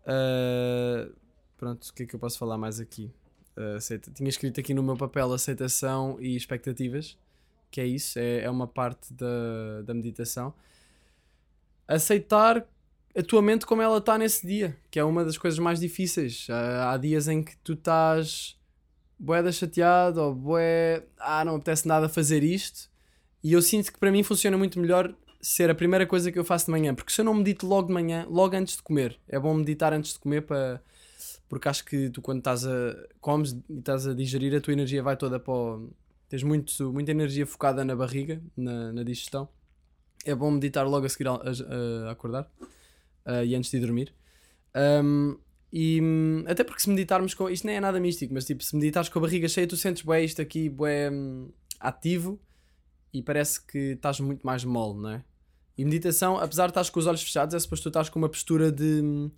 Uh, 0.03 1.13
pronto, 1.57 1.87
o 1.87 1.93
que 1.93 2.03
é 2.03 2.05
que 2.05 2.15
eu 2.15 2.19
posso 2.19 2.37
falar 2.37 2.57
mais 2.57 2.79
aqui? 2.79 3.11
Uh, 3.57 3.75
aceita. 3.75 4.11
Tinha 4.11 4.29
escrito 4.29 4.59
aqui 4.59 4.73
no 4.73 4.81
meu 4.81 4.97
papel 4.97 5.31
aceitação 5.31 6.17
e 6.19 6.35
expectativas, 6.35 7.17
que 7.69 7.81
é 7.81 7.85
isso, 7.85 8.17
é, 8.17 8.41
é 8.41 8.49
uma 8.49 8.67
parte 8.67 9.13
da, 9.13 9.81
da 9.83 9.93
meditação. 9.93 10.53
Aceitar 11.87 12.65
a 13.15 13.21
tua 13.21 13.41
mente 13.41 13.65
como 13.65 13.81
ela 13.81 13.99
está 13.99 14.17
nesse 14.17 14.45
dia, 14.45 14.75
que 14.89 14.99
é 14.99 15.03
uma 15.03 15.23
das 15.23 15.37
coisas 15.37 15.59
mais 15.59 15.79
difíceis. 15.79 16.47
Há, 16.49 16.97
dias 16.97 17.27
em 17.27 17.43
que 17.43 17.55
tu 17.57 17.73
estás 17.73 18.57
boeda 19.19 19.51
chateado 19.51 20.21
ou 20.21 20.33
boé, 20.33 21.05
ah, 21.19 21.45
não 21.45 21.55
apetece 21.55 21.87
nada 21.87 22.09
fazer 22.09 22.43
isto. 22.43 22.89
E 23.43 23.53
eu 23.53 23.61
sinto 23.61 23.91
que 23.93 23.99
para 23.99 24.11
mim 24.11 24.23
funciona 24.23 24.57
muito 24.57 24.79
melhor 24.79 25.13
ser 25.41 25.69
a 25.69 25.75
primeira 25.75 26.07
coisa 26.07 26.31
que 26.31 26.39
eu 26.39 26.43
faço 26.43 26.65
de 26.65 26.71
manhã, 26.71 26.95
porque 26.95 27.11
se 27.11 27.21
eu 27.21 27.25
não 27.25 27.33
medito 27.33 27.67
logo 27.67 27.87
de 27.87 27.93
manhã, 27.93 28.25
logo 28.29 28.55
antes 28.55 28.77
de 28.77 28.83
comer, 28.83 29.19
é 29.27 29.37
bom 29.37 29.53
meditar 29.53 29.93
antes 29.93 30.13
de 30.13 30.19
comer 30.19 30.41
para 30.41 30.81
porque 31.49 31.69
acho 31.69 31.85
que 31.85 32.09
tu 32.09 32.21
quando 32.21 32.39
estás 32.39 32.65
a 32.65 32.95
comes 33.21 33.51
e 33.69 33.77
estás 33.77 34.07
a 34.07 34.13
digerir 34.13 34.55
a 34.55 34.61
tua 34.61 34.73
energia 34.73 35.03
vai 35.03 35.15
toda 35.15 35.39
para 35.39 35.53
o... 35.53 35.93
tens 36.27 36.41
muito, 36.41 36.91
muita 36.91 37.11
energia 37.11 37.45
focada 37.45 37.85
na 37.85 37.95
barriga, 37.95 38.41
na, 38.57 38.91
na 38.91 39.03
digestão. 39.03 39.47
É 40.25 40.33
bom 40.33 40.49
meditar 40.49 40.87
logo 40.87 41.05
a 41.05 41.09
seguir 41.09 41.27
a, 41.27 41.33
a, 41.33 42.07
a 42.07 42.11
acordar 42.11 42.49
uh, 43.25 43.43
e 43.43 43.55
antes 43.55 43.71
de 43.71 43.79
dormir. 43.79 44.13
Um, 44.75 45.37
e 45.71 45.99
até 46.47 46.63
porque 46.63 46.81
se 46.81 46.89
meditarmos 46.89 47.33
com. 47.33 47.49
Isto 47.49 47.65
nem 47.65 47.77
é 47.77 47.79
nada 47.79 47.99
místico, 47.99 48.33
mas 48.33 48.45
tipo, 48.45 48.63
se 48.63 48.75
meditares 48.75 49.09
com 49.09 49.17
a 49.17 49.21
barriga 49.23 49.47
cheia, 49.47 49.67
tu 49.67 49.75
sentes 49.75 50.03
bué 50.03 50.23
isto 50.23 50.39
aqui, 50.41 50.69
bué 50.69 51.09
um, 51.09 51.51
ativo 51.79 52.39
e 53.11 53.21
parece 53.21 53.63
que 53.65 53.93
estás 53.93 54.19
muito 54.19 54.45
mais 54.45 54.63
mole, 54.63 54.99
não 54.99 55.09
é? 55.09 55.23
E 55.77 55.83
meditação, 55.83 56.37
apesar 56.37 56.67
de 56.67 56.71
estás 56.71 56.89
com 56.89 56.99
os 56.99 57.07
olhos 57.07 57.23
fechados, 57.23 57.55
é 57.55 57.59
suposto 57.59 57.83
tu 57.83 57.89
estás 57.89 58.09
com 58.09 58.19
uma 58.19 58.29
postura 58.29 58.71
de 58.71 59.01
um, 59.01 59.31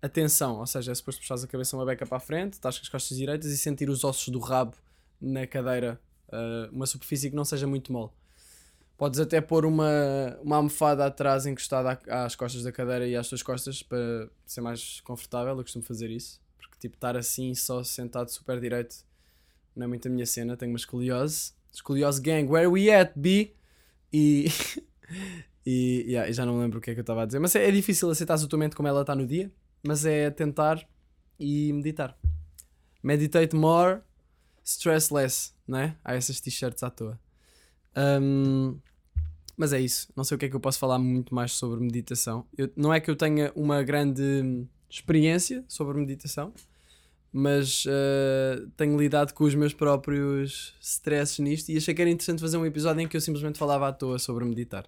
atenção, 0.00 0.58
ou 0.58 0.66
seja, 0.66 0.92
é 0.92 0.94
suposto 0.94 1.20
puxares 1.20 1.42
a 1.42 1.48
cabeça 1.48 1.76
uma 1.76 1.84
beca 1.84 2.06
para 2.06 2.16
a 2.16 2.20
frente, 2.20 2.54
estás 2.54 2.78
com 2.78 2.82
as 2.82 2.88
costas 2.88 3.16
direitas 3.16 3.50
e 3.50 3.58
sentir 3.58 3.90
os 3.90 4.04
ossos 4.04 4.28
do 4.28 4.38
rabo 4.38 4.76
na 5.20 5.46
cadeira, 5.46 6.00
uh, 6.28 6.74
uma 6.74 6.86
superfície 6.86 7.30
que 7.30 7.36
não 7.36 7.44
seja 7.44 7.66
muito 7.66 7.92
mole. 7.92 8.10
Podes 9.02 9.18
até 9.18 9.40
pôr 9.40 9.66
uma, 9.66 10.38
uma 10.44 10.54
almofada 10.58 11.04
atrás 11.04 11.44
encostada 11.44 11.98
às 12.06 12.36
costas 12.36 12.62
da 12.62 12.70
cadeira 12.70 13.04
e 13.04 13.16
às 13.16 13.28
tuas 13.28 13.42
costas 13.42 13.82
para 13.82 14.30
ser 14.46 14.60
mais 14.60 15.00
confortável. 15.00 15.58
Eu 15.58 15.62
costumo 15.64 15.84
fazer 15.84 16.08
isso. 16.08 16.40
Porque, 16.56 16.78
tipo, 16.78 16.94
estar 16.94 17.16
assim, 17.16 17.52
só 17.52 17.82
sentado 17.82 18.28
super 18.28 18.60
direito, 18.60 18.94
não 19.74 19.86
é 19.86 19.88
muito 19.88 20.06
a 20.06 20.08
minha 20.08 20.24
cena. 20.24 20.56
Tenho 20.56 20.70
uma 20.70 20.76
escoliose. 20.76 21.52
Escoliose 21.72 22.22
gang, 22.22 22.48
where 22.48 22.68
we 22.68 22.92
at, 22.94 23.10
B? 23.16 23.56
E. 24.12 24.46
e 25.66 26.04
yeah, 26.06 26.30
já 26.30 26.46
não 26.46 26.60
lembro 26.60 26.78
o 26.78 26.80
que 26.80 26.92
é 26.92 26.94
que 26.94 27.00
eu 27.00 27.02
estava 27.02 27.24
a 27.24 27.26
dizer. 27.26 27.40
Mas 27.40 27.56
é, 27.56 27.66
é 27.66 27.72
difícil 27.72 28.08
aceitar 28.08 28.34
a 28.34 28.46
tua 28.46 28.56
mente 28.56 28.76
como 28.76 28.86
ela 28.86 29.00
está 29.00 29.16
no 29.16 29.26
dia. 29.26 29.50
Mas 29.82 30.04
é 30.04 30.30
tentar 30.30 30.80
e 31.40 31.72
meditar. 31.72 32.16
Meditate 33.02 33.56
more, 33.56 34.00
stress 34.62 35.12
less, 35.12 35.52
não 35.66 35.80
é? 35.80 35.96
Há 36.04 36.14
essas 36.14 36.40
t-shirts 36.40 36.84
à 36.84 36.88
toa. 36.88 37.18
Um, 37.96 38.78
mas 39.62 39.72
é 39.72 39.80
isso. 39.80 40.08
Não 40.16 40.24
sei 40.24 40.34
o 40.34 40.38
que 40.38 40.46
é 40.46 40.48
que 40.48 40.56
eu 40.56 40.60
posso 40.60 40.76
falar 40.76 40.98
muito 40.98 41.32
mais 41.32 41.52
sobre 41.52 41.78
meditação. 41.78 42.44
Eu, 42.58 42.68
não 42.74 42.92
é 42.92 42.98
que 42.98 43.08
eu 43.08 43.14
tenha 43.14 43.52
uma 43.54 43.80
grande 43.84 44.66
experiência 44.90 45.64
sobre 45.68 45.96
meditação, 46.00 46.52
mas 47.32 47.84
uh, 47.86 48.68
tenho 48.76 48.98
lidado 48.98 49.32
com 49.32 49.44
os 49.44 49.54
meus 49.54 49.72
próprios 49.72 50.74
stresses 50.80 51.38
nisto 51.38 51.68
e 51.68 51.76
achei 51.76 51.94
que 51.94 52.02
era 52.02 52.10
interessante 52.10 52.40
fazer 52.40 52.56
um 52.56 52.66
episódio 52.66 53.02
em 53.02 53.06
que 53.06 53.16
eu 53.16 53.20
simplesmente 53.20 53.56
falava 53.56 53.86
à 53.86 53.92
toa 53.92 54.18
sobre 54.18 54.44
meditar. 54.44 54.84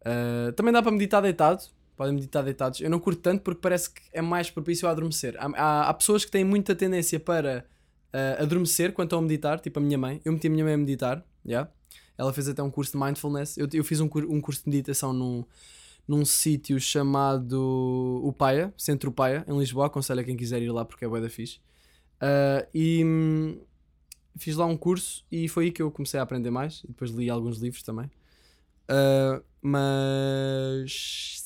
Uh, 0.00 0.50
também 0.54 0.72
dá 0.72 0.82
para 0.82 0.90
meditar 0.90 1.22
deitado, 1.22 1.62
podem 1.96 2.12
meditar 2.12 2.42
deitados. 2.42 2.80
Eu 2.80 2.90
não 2.90 2.98
curto 2.98 3.22
tanto 3.22 3.42
porque 3.42 3.60
parece 3.60 3.88
que 3.88 4.02
é 4.12 4.20
mais 4.20 4.50
propício 4.50 4.88
a 4.88 4.90
adormecer. 4.90 5.36
Há, 5.38 5.46
há, 5.46 5.90
há 5.90 5.94
pessoas 5.94 6.24
que 6.24 6.30
têm 6.32 6.42
muita 6.42 6.74
tendência 6.74 7.20
para 7.20 7.64
uh, 8.12 8.42
adormecer 8.42 8.92
quando 8.92 9.06
estão 9.06 9.20
a 9.20 9.22
meditar, 9.22 9.60
tipo 9.60 9.78
a 9.78 9.82
minha 9.82 9.96
mãe. 9.96 10.20
Eu 10.24 10.32
meti 10.32 10.48
a 10.48 10.50
minha 10.50 10.64
mãe 10.64 10.74
a 10.74 10.76
meditar, 10.76 11.24
yeah? 11.46 11.70
Ela 12.18 12.32
fez 12.32 12.48
até 12.48 12.62
um 12.62 12.70
curso 12.70 12.92
de 12.92 12.98
mindfulness. 12.98 13.56
Eu, 13.56 13.68
eu 13.72 13.84
fiz 13.84 14.00
um, 14.00 14.08
um 14.28 14.40
curso 14.40 14.64
de 14.64 14.70
meditação 14.70 15.12
num, 15.12 15.44
num 16.06 16.24
sítio 16.24 16.80
chamado 16.80 18.20
O 18.24 18.32
Paia, 18.32 18.72
Centro 18.76 19.12
Paia, 19.12 19.44
em 19.46 19.58
Lisboa. 19.58 19.86
Aconselho 19.86 20.20
a 20.20 20.24
quem 20.24 20.36
quiser 20.36 20.62
ir 20.62 20.70
lá 20.70 20.84
porque 20.84 21.04
é 21.04 21.08
bué 21.08 21.20
da 21.20 21.28
fixe. 21.28 21.58
Uh, 22.16 22.66
e 22.72 23.04
hum, 23.04 23.60
fiz 24.36 24.56
lá 24.56 24.64
um 24.64 24.76
curso 24.76 25.24
e 25.30 25.48
foi 25.48 25.66
aí 25.66 25.72
que 25.72 25.82
eu 25.82 25.90
comecei 25.90 26.18
a 26.18 26.22
aprender 26.22 26.50
mais. 26.50 26.82
E 26.84 26.88
depois 26.88 27.10
li 27.10 27.28
alguns 27.28 27.58
livros 27.58 27.82
também. 27.82 28.06
Uh, 28.90 29.42
mas. 29.60 31.42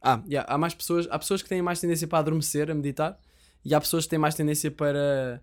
Ah, 0.00 0.22
yeah, 0.26 0.52
há 0.52 0.58
mais 0.58 0.74
pessoas. 0.74 1.06
Há 1.10 1.18
pessoas 1.18 1.42
que 1.42 1.48
têm 1.48 1.62
mais 1.62 1.80
tendência 1.80 2.06
para 2.06 2.18
adormecer, 2.18 2.70
a 2.70 2.74
meditar. 2.74 3.18
E 3.64 3.74
há 3.74 3.80
pessoas 3.80 4.04
que 4.04 4.10
têm 4.10 4.18
mais 4.18 4.34
tendência 4.34 4.70
para 4.70 5.42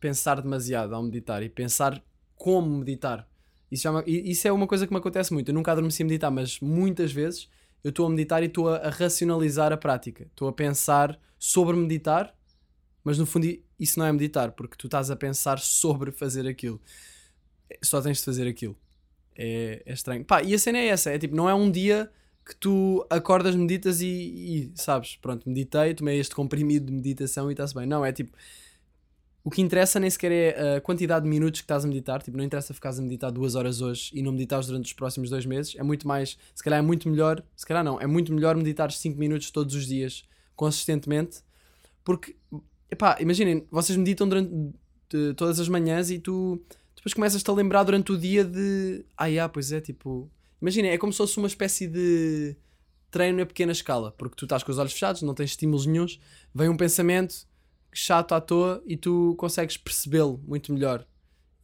pensar 0.00 0.40
demasiado 0.40 0.94
ao 0.94 1.02
meditar 1.02 1.42
e 1.42 1.48
pensar 1.48 2.02
como 2.36 2.78
meditar. 2.78 3.28
Isso, 3.70 3.82
já, 3.82 4.04
isso 4.06 4.48
é 4.48 4.52
uma 4.52 4.66
coisa 4.66 4.86
que 4.86 4.92
me 4.92 4.98
acontece 4.98 5.32
muito. 5.32 5.50
Eu 5.50 5.54
nunca 5.54 5.72
adormeci 5.72 6.02
a 6.02 6.06
meditar, 6.06 6.30
mas 6.30 6.60
muitas 6.60 7.12
vezes 7.12 7.48
eu 7.84 7.90
estou 7.90 8.06
a 8.06 8.10
meditar 8.10 8.42
e 8.42 8.46
estou 8.46 8.68
a, 8.68 8.76
a 8.76 8.90
racionalizar 8.90 9.72
a 9.72 9.76
prática. 9.76 10.24
Estou 10.24 10.48
a 10.48 10.52
pensar 10.52 11.18
sobre 11.38 11.76
meditar, 11.76 12.34
mas 13.04 13.18
no 13.18 13.26
fundo 13.26 13.46
isso 13.78 13.98
não 13.98 14.06
é 14.06 14.12
meditar, 14.12 14.52
porque 14.52 14.76
tu 14.76 14.86
estás 14.86 15.10
a 15.10 15.16
pensar 15.16 15.58
sobre 15.58 16.10
fazer 16.10 16.46
aquilo. 16.46 16.80
Só 17.82 18.00
tens 18.00 18.18
de 18.18 18.24
fazer 18.24 18.48
aquilo. 18.48 18.76
É, 19.36 19.82
é 19.84 19.92
estranho. 19.92 20.24
Pá, 20.24 20.42
e 20.42 20.54
a 20.54 20.58
cena 20.58 20.78
é 20.78 20.86
essa: 20.86 21.10
é 21.10 21.18
tipo, 21.18 21.36
não 21.36 21.48
é 21.48 21.54
um 21.54 21.70
dia 21.70 22.10
que 22.44 22.56
tu 22.56 23.06
acordas, 23.10 23.54
meditas 23.54 24.00
e, 24.00 24.06
e 24.06 24.72
sabes, 24.74 25.16
pronto, 25.16 25.46
meditei, 25.46 25.92
tomei 25.92 26.18
este 26.18 26.34
comprimido 26.34 26.86
de 26.86 26.92
meditação 26.92 27.50
e 27.50 27.52
está-se 27.52 27.74
bem. 27.74 27.86
Não, 27.86 28.04
é 28.04 28.10
tipo 28.10 28.34
o 29.44 29.50
que 29.50 29.62
interessa 29.62 29.98
nem 29.98 30.10
sequer 30.10 30.32
é 30.32 30.76
a 30.76 30.80
quantidade 30.80 31.24
de 31.24 31.30
minutos 31.30 31.60
que 31.60 31.64
estás 31.64 31.84
a 31.84 31.88
meditar. 31.88 32.22
Tipo, 32.22 32.36
não 32.36 32.44
interessa 32.44 32.74
ficares 32.74 32.98
a 32.98 33.02
meditar 33.02 33.30
duas 33.30 33.54
horas 33.54 33.80
hoje 33.80 34.10
e 34.12 34.22
não 34.22 34.32
meditares 34.32 34.66
durante 34.66 34.86
os 34.86 34.92
próximos 34.92 35.30
dois 35.30 35.46
meses. 35.46 35.74
É 35.76 35.82
muito 35.82 36.06
mais, 36.06 36.36
se 36.54 36.62
calhar 36.62 36.78
é 36.78 36.82
muito 36.82 37.08
melhor, 37.08 37.42
se 37.56 37.64
calhar 37.64 37.82
não, 37.84 38.00
é 38.00 38.06
muito 38.06 38.32
melhor 38.32 38.56
meditar 38.56 38.90
5 38.90 39.18
minutos 39.18 39.50
todos 39.50 39.74
os 39.74 39.86
dias, 39.86 40.24
consistentemente. 40.54 41.38
Porque, 42.04 42.36
epá, 42.90 43.16
imaginem, 43.20 43.66
vocês 43.70 43.96
meditam 43.96 44.28
durante 44.28 44.50
de, 45.10 45.34
todas 45.34 45.58
as 45.58 45.68
manhãs 45.68 46.10
e 46.10 46.18
tu 46.18 46.62
depois 46.94 47.14
começas-te 47.14 47.48
a 47.48 47.52
lembrar 47.54 47.84
durante 47.84 48.12
o 48.12 48.18
dia 48.18 48.44
de. 48.44 49.04
Ah, 49.16 49.26
yeah, 49.26 49.50
pois 49.50 49.72
é, 49.72 49.80
tipo. 49.80 50.30
Imaginem, 50.60 50.90
é 50.90 50.98
como 50.98 51.12
se 51.12 51.18
fosse 51.18 51.38
uma 51.38 51.46
espécie 51.46 51.86
de 51.86 52.56
treino 53.10 53.40
a 53.40 53.46
pequena 53.46 53.72
escala, 53.72 54.12
porque 54.12 54.36
tu 54.36 54.44
estás 54.44 54.62
com 54.62 54.70
os 54.70 54.78
olhos 54.78 54.92
fechados, 54.92 55.22
não 55.22 55.32
tens 55.32 55.50
estímulos 55.50 55.86
nenhums, 55.86 56.20
vem 56.54 56.68
um 56.68 56.76
pensamento 56.76 57.46
chato 57.92 58.32
à 58.34 58.40
toa 58.40 58.82
e 58.86 58.96
tu 58.96 59.34
consegues 59.38 59.76
percebê-lo 59.76 60.40
muito 60.46 60.72
melhor 60.72 61.06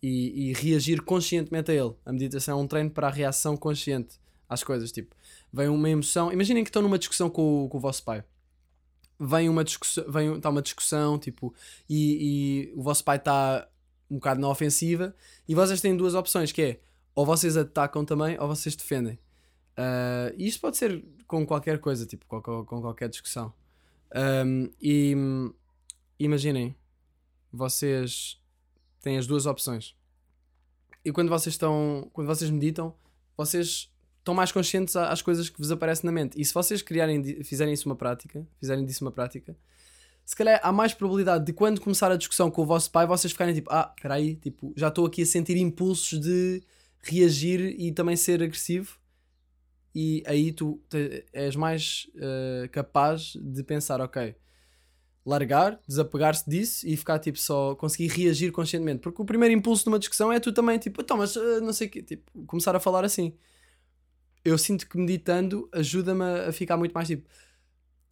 e, 0.02 0.50
e, 0.50 0.52
reagir 0.52 1.00
conscientemente 1.02 1.70
a 1.70 1.74
ele. 1.74 1.94
A 2.04 2.12
meditação 2.12 2.58
é 2.58 2.62
um 2.62 2.66
treino 2.66 2.90
para 2.90 3.06
a 3.06 3.10
reação 3.10 3.56
consciente 3.56 4.18
às 4.48 4.62
coisas. 4.62 4.92
Tipo, 4.92 5.14
vem 5.52 5.68
uma 5.68 5.88
emoção. 5.88 6.30
Imaginem 6.32 6.62
que 6.62 6.68
estão 6.68 6.82
numa 6.82 6.98
discussão 6.98 7.30
com, 7.30 7.68
com 7.70 7.78
o 7.78 7.80
vosso 7.80 8.02
pai. 8.04 8.22
Vem 9.18 9.48
uma 9.48 9.64
discussão, 9.64 10.04
vem, 10.10 10.34
está 10.36 10.50
uma 10.50 10.60
discussão, 10.60 11.18
tipo, 11.18 11.54
e, 11.88 12.68
e 12.68 12.72
o 12.74 12.82
vosso 12.82 13.04
pai 13.04 13.16
está 13.16 13.66
um 14.10 14.16
bocado 14.16 14.40
na 14.40 14.48
ofensiva 14.48 15.14
e 15.48 15.54
vocês 15.54 15.80
têm 15.80 15.96
duas 15.96 16.14
opções, 16.14 16.52
que 16.52 16.62
é 16.62 16.80
ou 17.14 17.24
vocês 17.24 17.56
atacam 17.56 18.04
também 18.04 18.38
ou 18.38 18.48
vocês 18.48 18.74
defendem. 18.74 19.18
Uh, 19.78 20.34
e 20.36 20.46
isto 20.46 20.60
pode 20.60 20.76
ser 20.76 21.02
com 21.26 21.46
qualquer 21.46 21.78
coisa, 21.78 22.04
tipo, 22.04 22.26
com, 22.26 22.40
com 22.64 22.80
qualquer 22.80 23.08
discussão. 23.08 23.52
Um, 24.14 24.70
e 24.80 25.14
imaginem, 26.24 26.74
vocês 27.52 28.40
têm 29.00 29.16
as 29.18 29.26
duas 29.26 29.46
opções. 29.46 29.94
E 31.04 31.12
quando 31.12 31.28
vocês 31.28 31.54
estão, 31.54 32.08
quando 32.12 32.26
vocês 32.26 32.50
meditam, 32.50 32.94
vocês 33.36 33.92
estão 34.18 34.34
mais 34.34 34.50
conscientes 34.50 34.96
às 34.96 35.20
coisas 35.20 35.50
que 35.50 35.58
vos 35.58 35.70
aparecem 35.70 36.06
na 36.06 36.12
mente. 36.12 36.40
E 36.40 36.44
se 36.44 36.54
vocês 36.54 36.80
criarem, 36.80 37.22
fizerem 37.44 37.74
isso 37.74 37.88
uma 37.88 37.94
prática, 37.94 38.46
fizerem 38.58 38.84
disso 38.84 39.04
uma 39.04 39.12
prática, 39.12 39.54
se 40.24 40.34
calhar 40.34 40.58
há 40.62 40.72
mais 40.72 40.94
probabilidade 40.94 41.44
de 41.44 41.52
quando 41.52 41.80
começar 41.80 42.10
a 42.10 42.16
discussão 42.16 42.50
com 42.50 42.62
o 42.62 42.66
vosso 42.66 42.90
pai, 42.90 43.06
vocês 43.06 43.32
ficarem 43.32 43.54
tipo, 43.54 43.70
ah, 43.70 43.92
espera 43.94 44.14
aí, 44.14 44.36
tipo, 44.36 44.72
já 44.74 44.88
estou 44.88 45.04
aqui 45.04 45.22
a 45.22 45.26
sentir 45.26 45.58
impulsos 45.58 46.18
de 46.18 46.62
reagir 47.02 47.78
e 47.78 47.92
também 47.92 48.16
ser 48.16 48.42
agressivo. 48.42 48.96
E 49.94 50.22
aí 50.26 50.52
tu 50.52 50.80
és 51.32 51.54
mais 51.54 52.08
uh, 52.16 52.68
capaz 52.70 53.36
de 53.36 53.62
pensar, 53.62 54.00
ok, 54.00 54.34
largar, 55.24 55.80
desapegar-se 55.86 56.48
disso 56.48 56.86
e 56.86 56.96
ficar 56.96 57.18
tipo 57.18 57.38
só 57.38 57.74
conseguir 57.74 58.08
reagir 58.08 58.52
conscientemente. 58.52 59.00
Porque 59.00 59.20
o 59.22 59.24
primeiro 59.24 59.54
impulso 59.54 59.88
numa 59.88 59.98
discussão 59.98 60.32
é 60.32 60.38
tu 60.38 60.52
também 60.52 60.78
tipo, 60.78 61.00
então, 61.00 61.16
mas 61.16 61.34
uh, 61.36 61.60
não 61.62 61.72
sei 61.72 61.86
o 61.86 61.90
quê, 61.90 62.02
tipo, 62.02 62.30
começar 62.46 62.76
a 62.76 62.80
falar 62.80 63.04
assim. 63.04 63.34
Eu 64.44 64.58
sinto 64.58 64.86
que 64.86 64.98
meditando 64.98 65.68
ajuda-me 65.72 66.22
a, 66.22 66.52
ficar 66.52 66.76
muito 66.76 66.92
mais 66.92 67.08
tipo, 67.08 67.26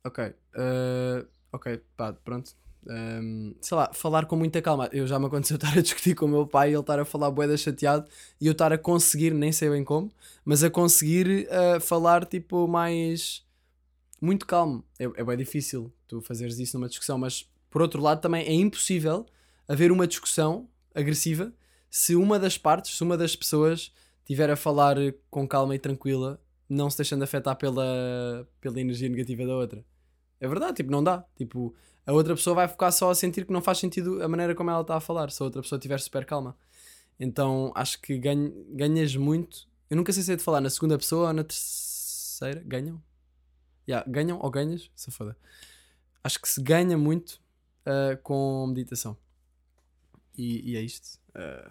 ok, 0.05 0.25
uh, 0.25 1.27
ok, 1.53 1.81
pá, 1.96 2.12
pronto. 2.12 2.55
Um, 2.85 3.55
sei 3.61 3.77
lá, 3.77 3.92
falar 3.92 4.27
com 4.27 4.35
muita 4.35 4.61
calma. 4.61 4.88
Eu 4.92 5.07
já 5.07 5.18
me 5.18 5.27
aconteceu 5.27 5.55
estar 5.57 5.77
a 5.77 5.83
discutir 5.83 6.14
com 6.14 6.25
o 6.25 6.29
meu 6.29 6.46
pai 6.46 6.70
e 6.70 6.72
ele 6.72 6.81
estar 6.81 6.98
a 6.98 7.05
falar 7.05 7.31
boeda 7.31 7.57
chateado 7.57 8.09
e 8.40 8.46
eu 8.46 8.53
estar 8.53 8.72
a 8.72 8.79
conseguir, 8.79 9.33
nem 9.35 9.53
sei 9.53 9.68
bem 9.68 9.85
como, 9.85 10.11
mas 10.44 10.64
a 10.64 10.70
conseguir 10.70 11.46
uh, 11.48 11.81
falar 11.81 12.25
tipo 12.25 12.66
mais 12.66 13.44
muito 14.22 14.46
calmo. 14.46 14.85
É, 14.98 15.04
é 15.04 15.24
bem 15.24 15.37
difícil 15.37 15.92
tu 16.06 16.20
fazeres 16.20 16.58
isso 16.61 16.78
numa 16.78 16.88
discussão, 16.88 17.18
mas 17.18 17.50
por 17.68 17.82
outro 17.82 18.00
lado 18.00 18.20
também 18.20 18.46
é 18.46 18.52
impossível 18.52 19.26
haver 19.66 19.90
uma 19.90 20.06
discussão 20.06 20.68
agressiva 20.94 21.52
se 21.90 22.14
uma 22.14 22.38
das 22.38 22.56
partes, 22.56 22.96
se 22.96 23.02
uma 23.02 23.18
das 23.18 23.35
pessoas 23.35 23.92
estiver 24.20 24.48
a 24.48 24.56
falar 24.56 24.96
com 25.28 25.46
calma 25.46 25.74
e 25.74 25.78
tranquila, 25.78 26.40
não 26.68 26.88
se 26.88 26.96
deixando 26.96 27.22
afetar 27.22 27.56
pela, 27.56 28.48
pela 28.61 28.80
energia 28.80 29.08
negativa 29.08 29.44
da 29.44 29.56
outra. 29.56 29.85
É 30.40 30.48
verdade, 30.48 30.76
tipo, 30.76 30.90
não 30.90 31.02
dá. 31.02 31.24
Tipo, 31.37 31.74
a 32.06 32.12
outra 32.12 32.35
pessoa 32.35 32.54
vai 32.54 32.68
ficar 32.68 32.90
só 32.92 33.11
a 33.11 33.14
sentir 33.14 33.44
que 33.44 33.52
não 33.52 33.61
faz 33.61 33.78
sentido 33.78 34.22
a 34.22 34.28
maneira 34.28 34.54
como 34.54 34.70
ela 34.70 34.80
está 34.80 34.96
a 34.96 35.00
falar, 35.00 35.30
se 35.30 35.42
a 35.42 35.44
outra 35.44 35.61
pessoa 35.61 35.78
estiver 35.78 36.00
super 36.00 36.24
calma. 36.24 36.56
Então 37.20 37.72
acho 37.74 38.00
que 38.00 38.18
ganhas 38.18 39.14
muito. 39.16 39.68
Eu 39.90 39.96
nunca 39.96 40.12
sei 40.12 40.22
se 40.22 40.32
é 40.32 40.37
de 40.37 40.42
falar 40.42 40.61
na 40.61 40.70
segunda 40.70 40.96
pessoa 40.96 41.28
ou 41.28 41.32
na 41.32 41.44
terceira. 41.44 42.62
Ganham? 42.64 43.02
Yeah, 43.88 44.09
ganham 44.09 44.38
ou 44.40 44.51
ganhas? 44.51 44.90
Se 44.95 45.11
foda. 45.11 45.37
Acho 46.23 46.40
que 46.40 46.49
se 46.49 46.62
ganha 46.62 46.97
muito 46.97 47.40
uh, 47.87 48.21
com 48.23 48.66
meditação. 48.68 49.16
E, 50.37 50.73
e 50.73 50.77
é 50.77 50.81
isto. 50.81 51.18
Uh, 51.31 51.71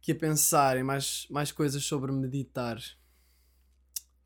que 0.00 0.12
a 0.12 0.14
pensar 0.14 0.76
em 0.76 0.82
mais, 0.82 1.26
mais 1.28 1.52
coisas 1.52 1.84
sobre 1.84 2.12
meditar. 2.12 2.80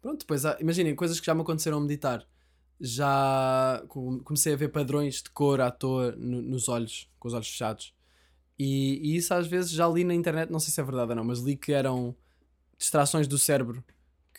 Pronto, 0.01 0.21
depois 0.21 0.43
imaginem 0.61 0.95
coisas 0.95 1.19
que 1.19 1.27
já 1.27 1.35
me 1.35 1.41
aconteceram 1.41 1.79
a 1.79 1.81
meditar. 1.81 2.27
Já 2.81 3.83
comecei 4.25 4.53
a 4.53 4.57
ver 4.57 4.69
padrões 4.69 5.23
de 5.23 5.31
cor 5.31 5.61
à 5.61 5.71
toa 5.71 6.13
no, 6.13 6.43
nos 6.43 6.69
olhos, 6.69 7.11
com 7.19 7.29
os 7.29 7.35
olhos 7.35 7.49
fechados. 7.49 7.95
E, 8.59 9.01
e, 9.03 9.17
isso 9.17 9.33
às 9.35 9.47
vezes 9.47 9.71
já 9.71 9.89
li 9.89 10.05
na 10.05 10.15
internet, 10.15 10.51
não 10.51 10.61
sei 10.61 10.73
se 10.73 10.81
é 10.81 10.85
verdade 10.85 11.11
ou 11.11 11.17
não, 11.17 11.25
mas 11.25 11.41
li 11.41 11.57
que 11.57 11.73
eram 11.73 12.15
distrações 12.79 13.27
do 13.27 13.39
cérebro 13.39 13.83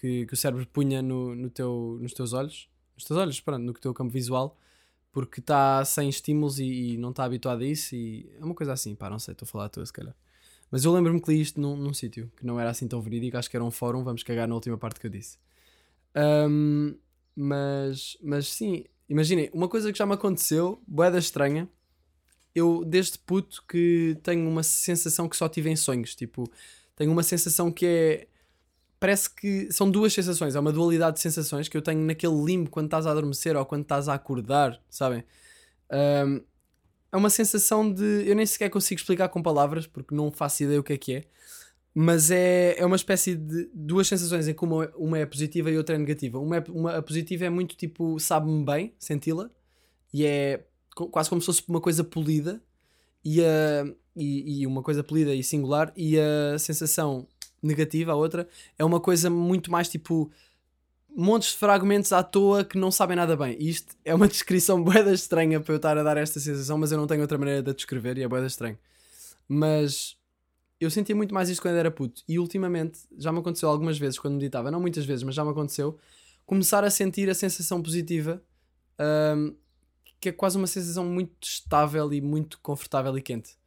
que, 0.04 0.26
que 0.26 0.34
o 0.34 0.38
cérebro 0.38 0.68
punha 0.68 1.02
no, 1.02 1.34
no 1.34 1.50
teu, 1.50 1.98
nos 2.02 2.12
teus 2.12 2.34
olhos, 2.34 2.68
nos 2.94 3.06
teus 3.06 3.18
olhos, 3.18 3.40
pronto, 3.40 3.64
no 3.64 3.72
teu 3.72 3.94
campo 3.94 4.12
visual, 4.12 4.60
porque 5.14 5.40
está 5.40 5.86
sem 5.86 6.10
estímulos 6.10 6.60
e, 6.60 6.66
e 6.66 6.98
não 6.98 7.12
está 7.12 7.24
habituado 7.24 7.62
a 7.62 7.66
isso. 7.66 7.96
E 7.96 8.30
é 8.38 8.44
uma 8.44 8.54
coisa 8.54 8.74
assim, 8.74 8.96
pá, 8.96 9.10
não 9.10 9.18
sei, 9.18 9.32
estou 9.32 9.46
a 9.46 9.50
falar 9.50 9.66
à 9.66 9.70
tua 9.70 9.86
se 9.86 9.94
calhar. 9.94 10.14
Mas 10.70 10.84
eu 10.84 10.92
lembro-me 10.92 11.22
que 11.22 11.32
li 11.32 11.40
isto 11.40 11.62
num, 11.62 11.78
num 11.78 11.94
sítio 11.94 12.30
que 12.36 12.46
não 12.46 12.60
era 12.60 12.70
assim 12.70 12.86
tão 12.86 13.00
verídico, 13.00 13.38
acho 13.38 13.50
que 13.50 13.56
era 13.56 13.64
um 13.64 13.72
fórum, 13.72 14.04
vamos 14.04 14.24
cagar 14.24 14.46
na 14.46 14.56
última 14.56 14.78
parte 14.78 15.00
que 15.00 15.08
eu 15.08 15.12
disse. 15.12 15.38
Um, 16.50 16.98
mas, 17.34 18.18
mas 18.22 18.48
sim, 18.48 18.84
imaginem, 19.08 19.50
uma 19.54 19.70
coisa 19.70 19.90
que 19.90 19.98
já 19.98 20.06
me 20.06 20.16
aconteceu, 20.16 20.82
boeda 20.86 21.18
estranha, 21.18 21.70
eu 22.54 22.84
desde 22.84 23.18
puto 23.20 23.64
que 23.70 24.18
tenho 24.22 24.50
uma 24.50 24.64
sensação 24.64 25.30
que 25.30 25.38
só 25.38 25.48
tive 25.48 25.70
em 25.70 25.78
sonhos, 25.78 26.14
tipo, 26.14 26.52
tenho 26.94 27.10
uma 27.10 27.24
sensação 27.24 27.72
que 27.72 27.86
é 27.86 28.28
parece 29.04 29.30
que 29.30 29.70
são 29.70 29.92
duas 29.92 30.14
sensações, 30.14 30.56
é 30.56 30.60
uma 30.62 30.72
dualidade 30.72 31.18
de 31.18 31.22
sensações 31.22 31.68
que 31.68 31.76
eu 31.76 31.82
tenho 31.82 32.00
naquele 32.06 32.42
limbo 32.42 32.70
quando 32.70 32.86
estás 32.86 33.06
a 33.06 33.12
adormecer 33.12 33.54
ou 33.54 33.66
quando 33.66 33.82
estás 33.82 34.08
a 34.08 34.14
acordar, 34.14 34.82
sabem? 34.90 35.26
Um, 35.92 36.42
é 37.12 37.18
uma 37.18 37.30
sensação 37.30 37.92
de. 37.92 38.24
Eu 38.26 38.34
nem 38.34 38.46
sequer 38.46 38.70
consigo 38.70 39.02
explicar 39.02 39.28
com 39.28 39.44
palavras 39.44 39.86
porque 39.86 40.16
não 40.16 40.32
faço 40.32 40.64
ideia 40.64 40.80
o 40.80 40.84
que 40.84 40.94
é 40.94 40.98
que 40.98 41.14
é, 41.16 41.24
mas 41.94 42.32
é, 42.32 42.80
é 42.80 42.86
uma 42.86 42.96
espécie 42.96 43.36
de 43.36 43.70
duas 43.74 44.08
sensações 44.08 44.48
em 44.48 44.54
que 44.54 44.64
uma, 44.64 44.90
uma 44.96 45.20
é 45.20 45.26
positiva 45.26 45.70
e 45.70 45.78
outra 45.78 45.96
é 45.96 45.98
negativa. 45.98 46.40
Uma, 46.40 46.56
é, 46.56 46.64
uma 46.70 46.96
a 46.96 47.02
positiva 47.02 47.44
é 47.44 47.50
muito 47.50 47.76
tipo, 47.76 48.18
sabe-me 48.22 48.64
bem 48.64 48.94
senti-la, 48.98 49.50
e 50.14 50.26
é 50.26 50.64
quase 51.12 51.28
como 51.28 51.42
se 51.42 51.48
fosse 51.48 51.62
uma 51.68 51.82
coisa 51.82 52.06
polida 52.06 52.64
e, 53.22 53.44
a, 53.44 53.86
e, 54.16 54.62
e 54.62 54.66
uma 54.66 54.82
coisa 54.82 55.04
polida 55.04 55.36
e 55.36 55.44
singular 55.44 55.92
e 55.94 56.18
a 56.18 56.58
sensação 56.58 57.28
negativa, 57.66 58.12
a 58.12 58.16
outra, 58.16 58.48
é 58.78 58.84
uma 58.84 59.00
coisa 59.00 59.30
muito 59.30 59.72
mais 59.72 59.90
tipo 59.90 60.32
montes 61.16 61.52
de 61.52 61.58
fragmentos 61.58 62.12
à 62.12 62.24
toa 62.24 62.64
que 62.64 62.78
não 62.78 62.92
sabem 62.92 63.16
nada 63.16 63.36
bem. 63.38 63.56
Isto 63.60 63.96
é 64.04 64.14
uma 64.14 64.28
descrição 64.30 64.84
boeda 64.84 65.14
estranha 65.14 65.60
para 65.60 65.74
eu 65.74 65.78
estar 65.78 65.98
a 65.98 66.04
dar 66.04 66.18
esta 66.18 66.40
sensação, 66.40 66.78
mas 66.78 66.92
eu 66.92 66.98
não 66.98 67.08
tenho 67.08 67.22
outra 67.22 67.38
maneira 67.38 67.62
de 67.62 67.70
a 67.70 67.74
descrever 67.74 68.18
e 68.18 68.24
é 68.24 68.28
boeda 68.28 68.48
estranho. 68.48 68.78
Mas 69.48 70.18
eu 70.80 70.90
sentia 70.90 71.16
muito 71.16 71.34
mais 71.34 71.50
isto 71.50 71.62
quando 71.62 71.76
era 71.76 71.92
puto. 71.92 72.24
E 72.28 72.40
ultimamente 72.40 73.00
já 73.18 73.32
me 73.32 73.40
aconteceu 73.40 73.70
algumas 73.70 73.98
vezes 73.98 74.20
quando 74.20 74.36
meditava, 74.36 74.72
não 74.72 74.80
muitas 74.80 75.06
vezes, 75.06 75.24
mas 75.24 75.36
já 75.36 75.44
me 75.44 75.52
aconteceu, 75.52 75.98
começar 76.46 76.84
a 76.84 76.90
sentir 76.90 77.30
a 77.30 77.36
sensação 77.36 77.82
positiva, 77.82 78.44
ahm, 78.98 79.54
que 80.20 80.30
é 80.30 80.32
quase 80.32 80.58
uma 80.58 80.68
sensação 80.68 81.06
muito 81.06 81.48
estável 81.48 82.12
e 82.14 82.22
muito 82.22 82.60
confortável 82.60 83.18
e 83.18 83.22
quente. 83.22 83.58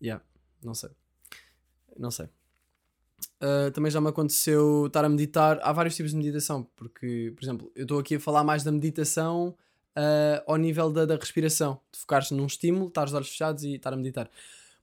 Yeah, 0.00 0.24
não 0.62 0.74
sei. 0.74 0.90
Não 1.98 2.10
sei. 2.10 2.28
Uh, 3.42 3.70
também 3.70 3.90
já 3.90 4.00
me 4.00 4.08
aconteceu 4.08 4.86
estar 4.86 5.04
a 5.04 5.08
meditar. 5.08 5.60
Há 5.62 5.72
vários 5.72 5.94
tipos 5.94 6.12
de 6.12 6.16
meditação, 6.16 6.68
porque, 6.74 7.32
por 7.36 7.44
exemplo, 7.44 7.72
eu 7.74 7.82
estou 7.82 7.98
aqui 7.98 8.16
a 8.16 8.20
falar 8.20 8.42
mais 8.42 8.64
da 8.64 8.72
meditação 8.72 9.54
uh, 9.96 10.42
ao 10.46 10.56
nível 10.56 10.90
da, 10.90 11.06
da 11.06 11.16
respiração, 11.16 11.80
de 11.92 11.98
focares 11.98 12.30
num 12.30 12.46
estímulo, 12.46 12.88
estar 12.88 13.06
os 13.06 13.14
olhos 13.14 13.28
fechados 13.28 13.62
e 13.64 13.74
estar 13.74 13.92
a 13.92 13.96
meditar. 13.96 14.30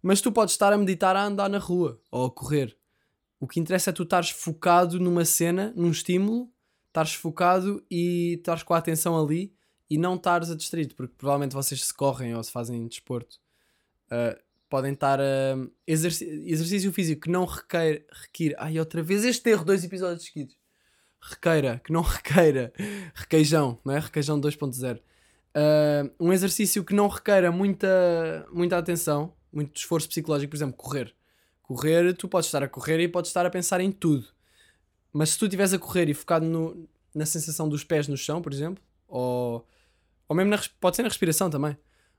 Mas 0.02 0.22
tu 0.22 0.32
podes 0.32 0.54
estar 0.54 0.72
a 0.72 0.78
meditar 0.78 1.16
a 1.16 1.26
andar 1.26 1.50
na 1.50 1.58
rua 1.58 2.00
ou 2.12 2.26
a 2.26 2.32
correr. 2.32 2.78
O 3.40 3.48
que 3.48 3.60
interessa 3.60 3.90
é 3.90 3.94
tu 3.94 4.04
estares 4.04 4.30
focado 4.30 5.00
numa 5.00 5.26
cena, 5.26 5.74
num 5.76 5.92
estímulo, 5.92 6.50
estares 6.88 7.14
focado 7.14 7.84
e 7.92 8.36
estares 8.38 8.64
com 8.64 8.74
a 8.74 8.78
atenção 8.78 9.22
ali 9.22 9.54
e 9.90 9.98
não 9.98 10.16
estares 10.16 10.50
a 10.50 10.56
distraído, 10.56 10.96
porque 10.96 11.14
provavelmente 11.18 11.54
vocês 11.54 11.84
se 11.84 11.94
correm 11.94 12.36
ou 12.36 12.44
se 12.44 12.52
fazem 12.52 12.88
desporto. 12.88 13.38
Uh, 14.06 14.40
podem 14.76 14.92
estar 14.92 15.22
a 15.22 15.24
exerc 15.88 16.22
exercício 16.22 16.92
físico 16.92 17.22
que 17.22 17.30
não 17.30 17.46
requer, 17.46 18.06
requer 18.12 18.54
ai 18.58 18.78
outra 18.78 19.02
vez 19.02 19.24
este 19.24 19.50
erro, 19.50 19.64
dois 19.64 19.86
episódios 19.86 20.26
seguidos. 20.26 20.58
Requeira, 21.22 21.82
que 21.82 21.94
não 21.94 22.02
requeira 22.04 22.74
requeijão, 23.14 23.80
não 23.86 23.94
é? 23.94 24.00
Requeijão 24.00 24.40
2.0 24.42 24.98
uh, 24.98 26.12
um 26.20 26.34
exercício 26.34 26.84
que 26.84 26.94
não 26.94 27.08
requeira 27.08 27.54
muita, 27.54 28.46
muita 28.52 28.78
atenção 28.78 29.34
muito 29.50 29.78
esforço 29.78 30.10
psicológico, 30.10 30.52
por 30.52 30.58
exemplo, 30.58 30.76
correr. 30.76 31.16
Correr, 31.64 32.14
tu 32.14 32.28
podes 32.28 32.48
estar 32.48 32.62
a 32.62 32.68
correr 32.68 33.00
e 33.00 33.08
podes 33.08 33.30
estar 33.30 33.46
a 33.46 33.50
pensar 33.50 33.80
em 33.80 33.90
tudo. 33.90 34.28
Mas 35.14 35.30
se 35.30 35.40
tu 35.40 35.46
estiveres 35.46 35.74
a 35.74 35.80
correr 35.80 36.10
e 36.10 36.14
focado 36.14 36.46
no, 36.46 36.86
na 37.14 37.26
sensação 37.26 37.70
dos 37.70 37.86
pés 37.86 38.10
no 38.10 38.18
chão, 38.18 38.42
por 38.42 38.52
exemplo 38.52 38.84
ou, 39.08 39.66
ou 40.28 40.36
mesmo 40.36 40.52
na, 40.52 40.60
pode 40.82 40.98
ser 40.98 41.04
na 41.04 41.08
respiração 41.08 41.50
também 41.50 41.78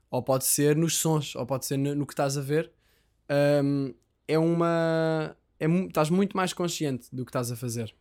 ou 0.09 0.21
pode 0.21 0.45
ser 0.45 0.75
nos 0.75 0.97
sons, 0.97 1.35
ou 1.35 1.45
pode 1.45 1.65
ser 1.65 1.77
no, 1.77 1.93
no 1.95 2.05
que 2.05 2.13
estás 2.13 2.37
a 2.37 2.41
ver, 2.41 2.71
um, 3.63 3.93
é 4.27 4.37
uma. 4.37 5.35
É, 5.59 5.65
estás 5.65 6.09
muito 6.09 6.35
mais 6.35 6.53
consciente 6.53 7.07
do 7.11 7.25
que 7.25 7.29
estás 7.29 7.51
a 7.51 7.55
fazer. 7.55 7.93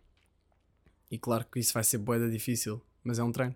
E 1.10 1.18
claro 1.18 1.46
que 1.50 1.58
isso 1.58 1.72
vai 1.72 1.84
ser 1.84 1.98
boeda 1.98 2.28
difícil, 2.28 2.82
mas 3.02 3.18
é 3.18 3.24
um 3.24 3.32
treino. 3.32 3.54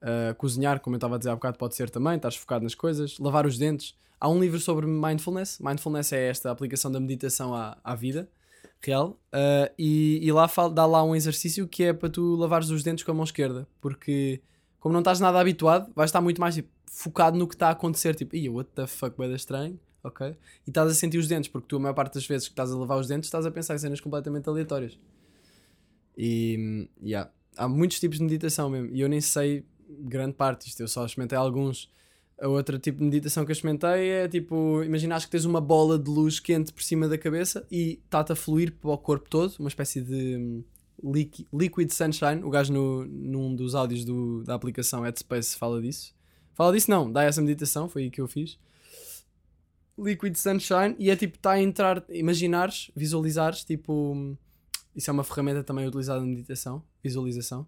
Uh, 0.00 0.34
cozinhar, 0.36 0.80
como 0.80 0.94
eu 0.94 0.98
estava 0.98 1.16
a 1.16 1.18
dizer 1.18 1.30
há 1.30 1.34
bocado, 1.34 1.58
pode 1.58 1.74
ser 1.74 1.90
também, 1.90 2.16
estás 2.16 2.36
focado 2.36 2.64
nas 2.64 2.74
coisas. 2.74 3.18
Lavar 3.18 3.46
os 3.46 3.58
dentes. 3.58 3.96
Há 4.20 4.28
um 4.28 4.40
livro 4.40 4.58
sobre 4.58 4.86
mindfulness. 4.86 5.58
Mindfulness 5.60 6.12
é 6.12 6.28
esta 6.28 6.50
aplicação 6.50 6.90
da 6.90 6.98
meditação 6.98 7.54
à, 7.54 7.78
à 7.84 7.94
vida 7.94 8.28
real. 8.80 9.20
Uh, 9.32 9.72
e, 9.78 10.20
e 10.22 10.32
lá 10.32 10.48
fala, 10.48 10.70
dá 10.70 10.86
lá 10.86 11.02
um 11.02 11.14
exercício 11.14 11.66
que 11.68 11.84
é 11.84 11.92
para 11.92 12.08
tu 12.08 12.36
lavares 12.36 12.70
os 12.70 12.82
dentes 12.82 13.04
com 13.04 13.10
a 13.10 13.14
mão 13.14 13.24
esquerda, 13.24 13.66
porque 13.80 14.40
como 14.80 14.92
não 14.92 15.00
estás 15.00 15.20
nada 15.20 15.40
habituado, 15.40 15.90
vais 15.94 16.08
estar 16.08 16.20
muito 16.20 16.40
mais 16.40 16.54
tipo, 16.54 16.68
focado 16.90 17.38
no 17.38 17.46
que 17.46 17.54
está 17.54 17.68
a 17.68 17.72
acontecer, 17.72 18.14
tipo, 18.14 18.36
ia, 18.36 18.50
what 18.50 18.70
the 18.74 18.86
fuck, 18.86 19.16
bem 19.16 19.32
estranho, 19.34 19.78
ok? 20.02 20.36
E 20.66 20.70
estás 20.70 20.90
a 20.90 20.94
sentir 20.94 21.18
os 21.18 21.28
dentes, 21.28 21.48
porque 21.48 21.68
tu, 21.68 21.76
a 21.76 21.80
maior 21.80 21.94
parte 21.94 22.14
das 22.14 22.26
vezes 22.26 22.48
que 22.48 22.52
estás 22.52 22.70
a 22.70 22.76
lavar 22.76 22.98
os 22.98 23.08
dentes, 23.08 23.26
estás 23.26 23.46
a 23.46 23.50
pensar 23.50 23.74
em 23.74 23.78
cenas 23.78 24.00
completamente 24.00 24.48
aleatórias. 24.48 24.98
E, 26.16 26.88
yeah, 27.02 27.30
há 27.56 27.68
muitos 27.68 28.00
tipos 28.00 28.18
de 28.18 28.24
meditação 28.24 28.68
mesmo, 28.70 28.94
e 28.94 29.00
eu 29.00 29.08
nem 29.08 29.20
sei 29.20 29.64
grande 29.88 30.34
parte 30.34 30.68
isto, 30.68 30.80
eu 30.80 30.88
só 30.88 31.04
experimentei 31.04 31.38
alguns. 31.38 31.90
A 32.40 32.46
outra 32.46 32.78
tipo 32.78 32.98
de 32.98 33.04
meditação 33.04 33.44
que 33.44 33.50
eu 33.50 33.52
experimentei 33.52 34.10
é 34.10 34.28
tipo, 34.28 34.82
imagina 34.84 35.18
que 35.20 35.28
tens 35.28 35.44
uma 35.44 35.60
bola 35.60 35.98
de 35.98 36.08
luz 36.08 36.38
quente 36.38 36.72
por 36.72 36.82
cima 36.82 37.08
da 37.08 37.18
cabeça 37.18 37.66
e 37.70 38.00
está-te 38.04 38.32
a 38.32 38.36
fluir 38.36 38.72
para 38.72 38.90
o 38.90 38.98
corpo 38.98 39.28
todo, 39.28 39.54
uma 39.58 39.68
espécie 39.68 40.00
de 40.00 40.36
hum, 40.36 40.64
Liquid 41.52 41.90
Sunshine. 41.90 42.44
O 42.44 42.50
gajo 42.50 42.72
no, 42.72 43.04
num 43.04 43.56
dos 43.56 43.74
áudios 43.74 44.04
do, 44.04 44.44
da 44.44 44.54
aplicação 44.54 45.02
Headspace 45.02 45.56
fala 45.56 45.82
disso. 45.82 46.14
Fala 46.58 46.72
disso, 46.72 46.90
não, 46.90 47.08
dá 47.08 47.22
essa 47.22 47.40
meditação, 47.40 47.88
foi 47.88 48.02
aí 48.02 48.10
que 48.10 48.20
eu 48.20 48.26
fiz. 48.26 48.58
Liquid 49.96 50.34
Sunshine, 50.34 50.96
e 50.98 51.08
é 51.08 51.14
tipo, 51.14 51.36
está 51.36 51.52
a 51.52 51.62
entrar, 51.62 52.04
imaginares, 52.08 52.90
visualizares, 52.96 53.62
tipo, 53.62 54.36
isso 54.92 55.08
é 55.08 55.12
uma 55.12 55.22
ferramenta 55.22 55.62
também 55.62 55.86
utilizada 55.86 56.18
na 56.18 56.26
meditação, 56.26 56.82
visualização. 57.00 57.64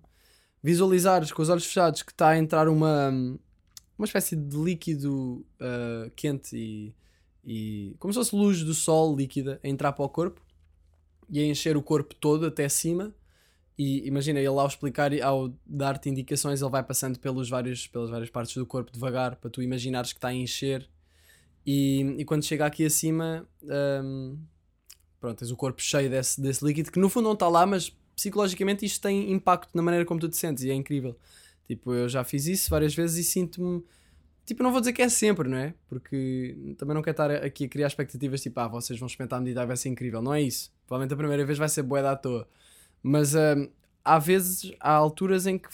Visualizares 0.61 1.31
com 1.31 1.41
os 1.41 1.49
olhos 1.49 1.65
fechados 1.65 2.03
que 2.03 2.11
está 2.11 2.31
a 2.31 2.39
entrar 2.39 2.69
uma, 2.69 3.11
uma 3.97 4.05
espécie 4.05 4.35
de 4.35 4.57
líquido 4.57 5.47
uh, 5.61 6.11
quente 6.17 6.57
e, 6.57 6.95
e 7.45 7.97
como 8.01 8.13
se 8.13 8.19
fosse 8.19 8.35
luz 8.35 8.65
do 8.65 8.75
sol 8.75 9.15
líquida 9.15 9.61
a 9.63 9.69
entrar 9.69 9.93
para 9.93 10.05
o 10.05 10.09
corpo 10.09 10.43
e 11.29 11.39
a 11.39 11.47
encher 11.47 11.77
o 11.77 11.83
corpo 11.83 12.13
todo 12.17 12.45
até 12.45 12.69
cima 12.69 13.15
e 13.83 14.07
imagina, 14.07 14.39
ele 14.39 14.49
ao 14.49 14.67
explicar, 14.67 15.11
ao 15.23 15.51
dar-te 15.65 16.11
indicações, 16.11 16.61
ele 16.61 16.71
vai 16.71 16.83
passando 16.83 17.19
pelos 17.19 17.49
vários, 17.49 17.87
pelas 17.87 18.11
várias 18.11 18.29
partes 18.29 18.55
do 18.55 18.67
corpo 18.67 18.93
devagar 18.93 19.37
para 19.37 19.49
tu 19.49 19.63
imaginares 19.63 20.13
que 20.13 20.19
está 20.19 20.29
a 20.29 20.35
encher. 20.35 20.87
E, 21.65 22.03
e 22.19 22.25
quando 22.27 22.45
chega 22.45 22.67
aqui 22.67 22.85
acima, 22.85 23.49
um, 24.05 24.37
pronto, 25.19 25.39
tens 25.39 25.51
o 25.51 25.57
corpo 25.57 25.81
cheio 25.81 26.11
desse, 26.11 26.39
desse 26.39 26.63
líquido 26.63 26.93
que 26.93 26.99
no 26.99 27.09
fundo 27.09 27.25
não 27.25 27.33
está 27.33 27.49
lá, 27.49 27.65
mas 27.65 27.89
psicologicamente 28.15 28.85
isto 28.85 29.01
tem 29.01 29.33
impacto 29.33 29.75
na 29.75 29.81
maneira 29.81 30.05
como 30.05 30.21
tu 30.21 30.29
te 30.29 30.37
sentes 30.37 30.63
e 30.63 30.71
é 30.71 30.75
incrível. 30.75 31.17
Tipo, 31.67 31.95
eu 31.95 32.07
já 32.07 32.23
fiz 32.23 32.47
isso 32.47 32.69
várias 32.69 32.95
vezes 32.95 33.17
e 33.17 33.31
sinto-me. 33.31 33.83
Tipo, 34.45 34.63
não 34.63 34.73
vou 34.73 34.81
dizer 34.81 34.93
que 34.93 35.01
é 35.01 35.09
sempre, 35.09 35.49
não 35.49 35.57
é? 35.57 35.73
Porque 35.89 36.75
também 36.77 36.95
não 36.95 37.01
quero 37.01 37.15
estar 37.15 37.31
aqui 37.31 37.65
a 37.65 37.69
criar 37.69 37.87
expectativas 37.87 38.43
tipo, 38.43 38.61
ah, 38.61 38.69
vocês 38.69 38.99
vão 38.99 39.07
experimentar 39.07 39.39
a 39.39 39.41
medida 39.41 39.63
e 39.63 39.67
vai 39.67 39.77
ser 39.79 39.89
incrível. 39.89 40.21
Não 40.21 40.35
é 40.35 40.43
isso. 40.43 40.71
Provavelmente 40.87 41.15
a 41.15 41.17
primeira 41.17 41.47
vez 41.47 41.57
vai 41.57 41.69
ser 41.71 41.83
boeda 41.83 42.11
à 42.11 42.17
toa. 42.17 42.47
Mas 43.03 43.35
um, 43.35 43.69
há 44.05 44.19
vezes, 44.19 44.73
há 44.81 44.93
alturas 44.93 45.47
em 45.47 45.59
que 45.59 45.69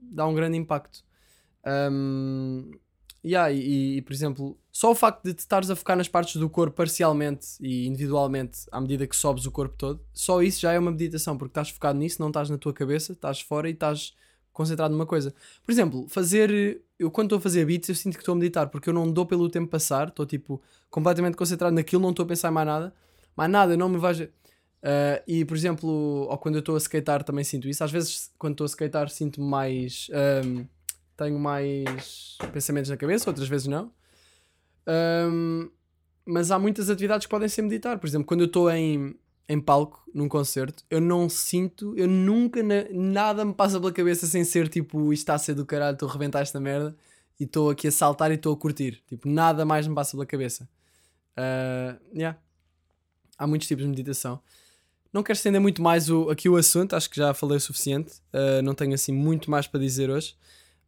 dá 0.00 0.26
um 0.26 0.34
grande 0.34 0.56
impacto. 0.56 1.04
Um, 1.66 2.70
yeah, 3.24 3.52
e, 3.52 3.98
e, 3.98 4.02
por 4.02 4.12
exemplo, 4.12 4.58
só 4.72 4.90
o 4.90 4.94
facto 4.94 5.24
de 5.24 5.34
te 5.34 5.40
estares 5.40 5.70
a 5.70 5.76
focar 5.76 5.96
nas 5.96 6.08
partes 6.08 6.36
do 6.36 6.48
corpo 6.48 6.76
parcialmente 6.76 7.48
e 7.60 7.86
individualmente 7.86 8.60
à 8.72 8.80
medida 8.80 9.06
que 9.06 9.16
sobes 9.16 9.46
o 9.46 9.50
corpo 9.50 9.74
todo, 9.76 10.00
só 10.12 10.42
isso 10.42 10.60
já 10.60 10.72
é 10.72 10.78
uma 10.78 10.90
meditação, 10.90 11.36
porque 11.36 11.50
estás 11.50 11.70
focado 11.70 11.98
nisso, 11.98 12.20
não 12.20 12.28
estás 12.28 12.48
na 12.48 12.58
tua 12.58 12.72
cabeça, 12.72 13.12
estás 13.12 13.40
fora 13.40 13.68
e 13.68 13.72
estás 13.72 14.14
concentrado 14.52 14.92
numa 14.92 15.06
coisa. 15.06 15.34
Por 15.64 15.72
exemplo, 15.72 16.06
fazer. 16.08 16.82
Eu 16.98 17.10
quando 17.10 17.28
estou 17.28 17.38
a 17.38 17.40
fazer 17.40 17.64
beats, 17.64 17.88
eu 17.88 17.94
sinto 17.94 18.14
que 18.14 18.20
estou 18.20 18.34
a 18.34 18.36
meditar, 18.36 18.68
porque 18.68 18.90
eu 18.90 18.92
não 18.92 19.10
dou 19.10 19.24
pelo 19.24 19.48
tempo 19.48 19.68
passar, 19.68 20.08
estou 20.08 20.26
tipo 20.26 20.60
completamente 20.90 21.36
concentrado 21.36 21.74
naquilo, 21.74 22.02
não 22.02 22.10
estou 22.10 22.24
a 22.24 22.28
pensar 22.28 22.50
em 22.50 22.52
mais 22.52 22.66
nada, 22.66 22.94
mais 23.36 23.50
nada, 23.50 23.76
não 23.76 23.88
me 23.88 23.96
vais. 23.96 24.28
Uh, 24.82 25.20
e 25.26 25.44
por 25.44 25.56
exemplo, 25.56 25.88
ou 25.88 26.38
quando 26.38 26.54
eu 26.54 26.60
estou 26.60 26.74
a 26.74 26.78
skatear 26.78 27.22
também 27.22 27.44
sinto 27.44 27.68
isso. 27.68 27.84
Às 27.84 27.92
vezes, 27.92 28.30
quando 28.38 28.54
estou 28.54 28.64
a 28.64 28.68
skatear, 28.68 29.08
sinto 29.08 29.40
mais. 29.40 30.08
Um, 30.44 30.66
tenho 31.16 31.38
mais 31.38 32.38
pensamentos 32.52 32.88
na 32.88 32.96
cabeça, 32.96 33.28
outras 33.28 33.46
vezes 33.46 33.66
não. 33.66 33.92
Um, 34.88 35.70
mas 36.24 36.50
há 36.50 36.58
muitas 36.58 36.88
atividades 36.88 37.26
que 37.26 37.30
podem 37.30 37.48
ser 37.48 37.62
meditar. 37.62 37.98
Por 37.98 38.06
exemplo, 38.06 38.26
quando 38.26 38.40
eu 38.40 38.46
estou 38.46 38.70
em, 38.70 39.14
em 39.46 39.60
palco, 39.60 40.02
num 40.14 40.28
concerto, 40.28 40.82
eu 40.88 41.00
não 41.00 41.28
sinto, 41.28 41.94
eu 41.96 42.08
nunca, 42.08 42.62
na, 42.62 42.86
nada 42.90 43.44
me 43.44 43.52
passa 43.52 43.78
pela 43.78 43.92
cabeça 43.92 44.26
sem 44.26 44.44
ser 44.44 44.68
tipo, 44.68 45.12
isto 45.12 45.22
está 45.22 45.34
a 45.34 45.38
ser 45.38 45.54
do 45.54 45.66
caralho, 45.66 45.94
estou 45.94 46.08
a 46.08 46.12
reventar 46.12 46.40
esta 46.40 46.58
merda 46.58 46.96
e 47.38 47.44
estou 47.44 47.68
aqui 47.68 47.88
a 47.88 47.92
saltar 47.92 48.30
e 48.30 48.34
estou 48.34 48.54
a 48.54 48.56
curtir. 48.56 49.02
Tipo, 49.06 49.28
nada 49.28 49.64
mais 49.66 49.86
me 49.86 49.94
passa 49.94 50.12
pela 50.12 50.24
cabeça. 50.24 50.68
Uh, 51.36 52.00
yeah. 52.14 52.38
Há 53.36 53.46
muitos 53.46 53.68
tipos 53.68 53.84
de 53.84 53.90
meditação. 53.90 54.40
Não 55.12 55.22
quero 55.22 55.36
estender 55.36 55.60
muito 55.60 55.82
mais 55.82 56.08
o, 56.08 56.30
aqui 56.30 56.48
o 56.48 56.56
assunto, 56.56 56.94
acho 56.94 57.10
que 57.10 57.16
já 57.16 57.34
falei 57.34 57.56
o 57.56 57.60
suficiente. 57.60 58.12
Uh, 58.32 58.62
não 58.62 58.74
tenho 58.74 58.94
assim 58.94 59.12
muito 59.12 59.50
mais 59.50 59.66
para 59.66 59.80
dizer 59.80 60.08
hoje. 60.08 60.36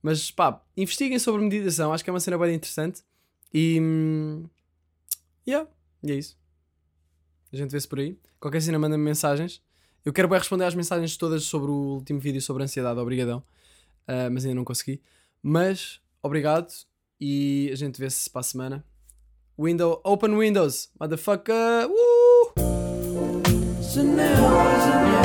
Mas 0.00 0.30
pá, 0.30 0.61
investiguem 0.76 1.18
sobre 1.18 1.42
meditação, 1.42 1.92
acho 1.92 2.04
que 2.04 2.11
é 2.11 2.12
uma 2.12 2.20
cena 2.20 2.38
bem 2.38 2.54
interessante. 2.54 3.02
E. 3.52 3.78
Hum, 3.80 4.44
yeah, 5.46 5.68
e 6.02 6.12
é 6.12 6.14
isso. 6.14 6.37
A 7.52 7.56
gente 7.56 7.70
vê-se 7.70 7.87
por 7.87 7.98
aí. 7.98 8.16
Qualquer 8.40 8.62
cena 8.62 8.78
manda-me 8.78 9.02
mensagens. 9.02 9.61
Eu 10.04 10.12
quero 10.12 10.28
bem 10.28 10.38
responder 10.38 10.64
às 10.64 10.74
mensagens 10.74 11.16
todas 11.16 11.44
sobre 11.44 11.70
o 11.70 11.94
último 11.94 12.18
vídeo 12.18 12.40
sobre 12.40 12.62
ansiedade, 12.62 12.98
obrigadão. 12.98 13.38
Uh, 14.08 14.30
mas 14.32 14.44
ainda 14.44 14.56
não 14.56 14.64
consegui. 14.64 15.00
Mas, 15.42 16.00
obrigado. 16.22 16.72
E 17.20 17.70
a 17.72 17.76
gente 17.76 18.00
vê-se 18.00 18.28
para 18.30 18.40
a 18.40 18.44
semana. 18.44 18.85
Window, 19.58 20.00
open 20.04 20.37
windows, 20.37 20.90
motherfucker! 20.98 21.88
Uh! 21.88 22.12
So 23.92 24.00
now 24.02 24.22
isn't 24.78 25.21